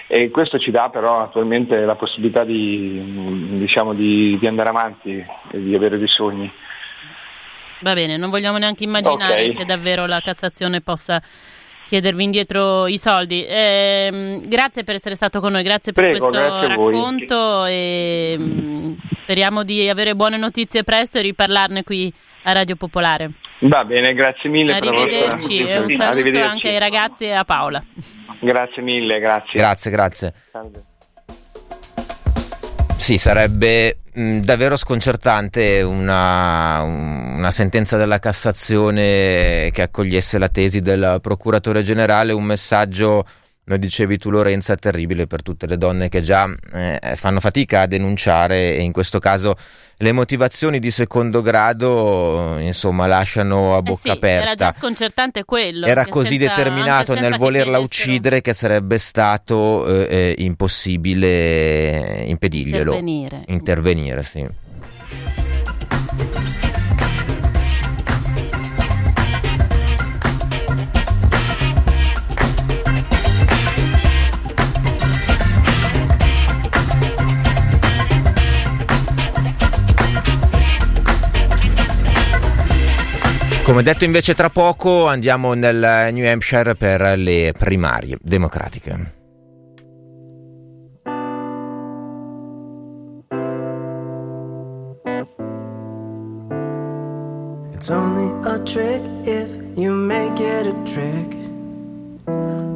e 0.08 0.30
questo 0.30 0.60
ci 0.60 0.72
dà 0.72 0.90
però 0.90 1.22
attualmente 1.22 1.84
la 1.84 1.96
possibilità 1.96 2.44
di, 2.44 3.58
diciamo, 3.60 3.94
di, 3.94 4.38
di 4.40 4.48
andare 4.48 4.70
avanti 4.70 5.12
e 5.52 5.64
di 5.64 5.76
avere 5.76 5.98
dei 5.98 6.08
sogni. 6.08 6.52
Va 7.82 7.94
bene, 7.94 8.18
non 8.18 8.30
vogliamo 8.30 8.58
neanche 8.58 8.84
immaginare 8.84 9.50
okay. 9.50 9.54
che 9.54 9.66
davvero 9.66 10.06
la 10.06 10.22
Cassazione 10.22 10.82
possa 10.82 11.22
chiedervi 11.88 12.24
indietro 12.24 12.88
i 12.88 12.98
soldi. 12.98 13.46
Eh, 13.46 14.42
grazie 14.46 14.84
per 14.84 14.96
essere 14.96 15.16
stato 15.16 15.40
con 15.40 15.52
noi, 15.52 15.64
grazie 15.64 15.92
per 15.92 16.04
Prego, 16.04 16.30
questo 16.30 16.40
grazie 16.40 16.68
racconto 16.68 17.66
e 17.66 18.36
mm, 18.38 18.94
speriamo 19.10 19.64
di 19.64 19.88
avere 19.90 20.16
buone 20.16 20.38
notizie 20.38 20.84
presto 20.84 21.18
e 21.18 21.22
riparlarne 21.22 21.84
qui 21.84 22.12
a 22.44 22.52
Radio 22.54 22.76
Popolare. 22.76 23.32
Va 23.62 23.86
bene, 23.86 24.14
grazie 24.14 24.50
mille. 24.50 24.74
Arrivederci 24.74 25.60
e 25.60 25.80
un 25.80 25.90
saluto 25.90 26.42
anche 26.42 26.70
ai 26.70 26.80
ragazzi 26.80 27.26
e 27.26 27.32
a 27.32 27.46
Paola. 27.46 27.84
Grazie 28.42 28.82
mille, 28.82 29.20
grazie. 29.20 29.60
Grazie, 29.60 29.92
grazie. 29.92 30.34
Sì, 32.98 33.18
sarebbe 33.18 34.00
mh, 34.14 34.40
davvero 34.40 34.76
sconcertante 34.76 35.82
una 35.84 36.82
una 36.82 37.52
sentenza 37.52 37.98
della 37.98 38.18
Cassazione 38.18 39.70
che 39.72 39.82
accogliesse 39.84 40.40
la 40.40 40.50
tesi 40.50 40.82
del 40.82 41.20
procuratore 41.22 41.84
generale, 41.84 42.34
un 42.34 42.44
messaggio 42.44 43.26
lo 43.68 43.78
dicevi 43.78 44.18
tu 44.18 44.30
Lorenza, 44.30 44.76
terribile 44.76 45.26
per 45.28 45.42
tutte 45.42 45.66
le 45.66 45.78
donne 45.78 46.08
che 46.08 46.22
già 46.22 46.48
eh, 46.74 47.14
fanno 47.16 47.40
fatica 47.40 47.82
a 47.82 47.86
denunciare 47.88 48.76
e 48.76 48.82
in 48.82 48.92
questo 48.92 49.18
caso 49.20 49.56
le 49.98 50.12
motivazioni 50.12 50.78
di 50.78 50.92
secondo 50.92 51.42
grado 51.42 52.58
insomma 52.60 53.08
lasciano 53.08 53.76
a 53.76 53.82
bocca 53.82 53.98
eh 53.98 54.02
sì, 54.02 54.10
aperta. 54.10 54.44
Era 54.44 54.56
già 54.56 54.72
sconcertante 54.72 55.46
quello. 55.46 55.88
Era 55.88 56.06
così 56.06 56.38
senza, 56.38 56.56
determinato 56.56 57.16
nel 57.16 57.38
volerla 57.38 57.80
uccidere 57.80 58.42
che 58.42 58.54
sarebbe 58.54 58.98
stato 58.98 59.86
eh, 59.88 60.08
eh 60.10 60.36
impossibile 60.44 62.24
impedirglielo. 62.28 62.94
Intervenire. 62.94 63.44
Intervenire, 63.48 64.24
sì. 64.24 64.48
Come 83.76 83.88
detto 83.88 84.06
invece 84.06 84.34
tra 84.34 84.50
poco 84.50 85.06
andiamo 85.06 85.54
nel 85.54 86.14
New 86.14 86.26
Hampshire 86.26 86.76
per 86.76 87.18
le 87.18 87.52
primarie 87.52 88.18
democratiche. 88.22 89.12
It's 97.74 97.90
only 97.90 98.32
a 98.48 98.60
trick 98.64 99.02
if 99.26 99.50
you 99.76 99.92
make 99.92 100.40
it 100.40 100.68
a 100.68 100.84
trick. 100.86 101.36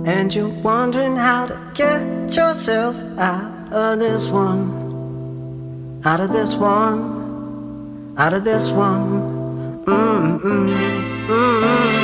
And 0.04 0.34
you're 0.34 0.54
wondering 0.62 1.16
how 1.16 1.46
to 1.46 1.56
get 1.76 2.36
yourself 2.36 2.98
out 3.18 3.72
of 3.72 4.00
this 4.00 4.28
one. 4.28 6.02
Out 6.04 6.20
of 6.20 6.34
this 6.34 6.54
one. 6.56 8.12
Out 8.18 8.34
of 8.34 8.44
this 8.44 8.70
one. 8.70 9.39
mm, 9.90 10.40
mm, 10.44 10.70
mm. 11.28 11.64
mm. 11.64 11.99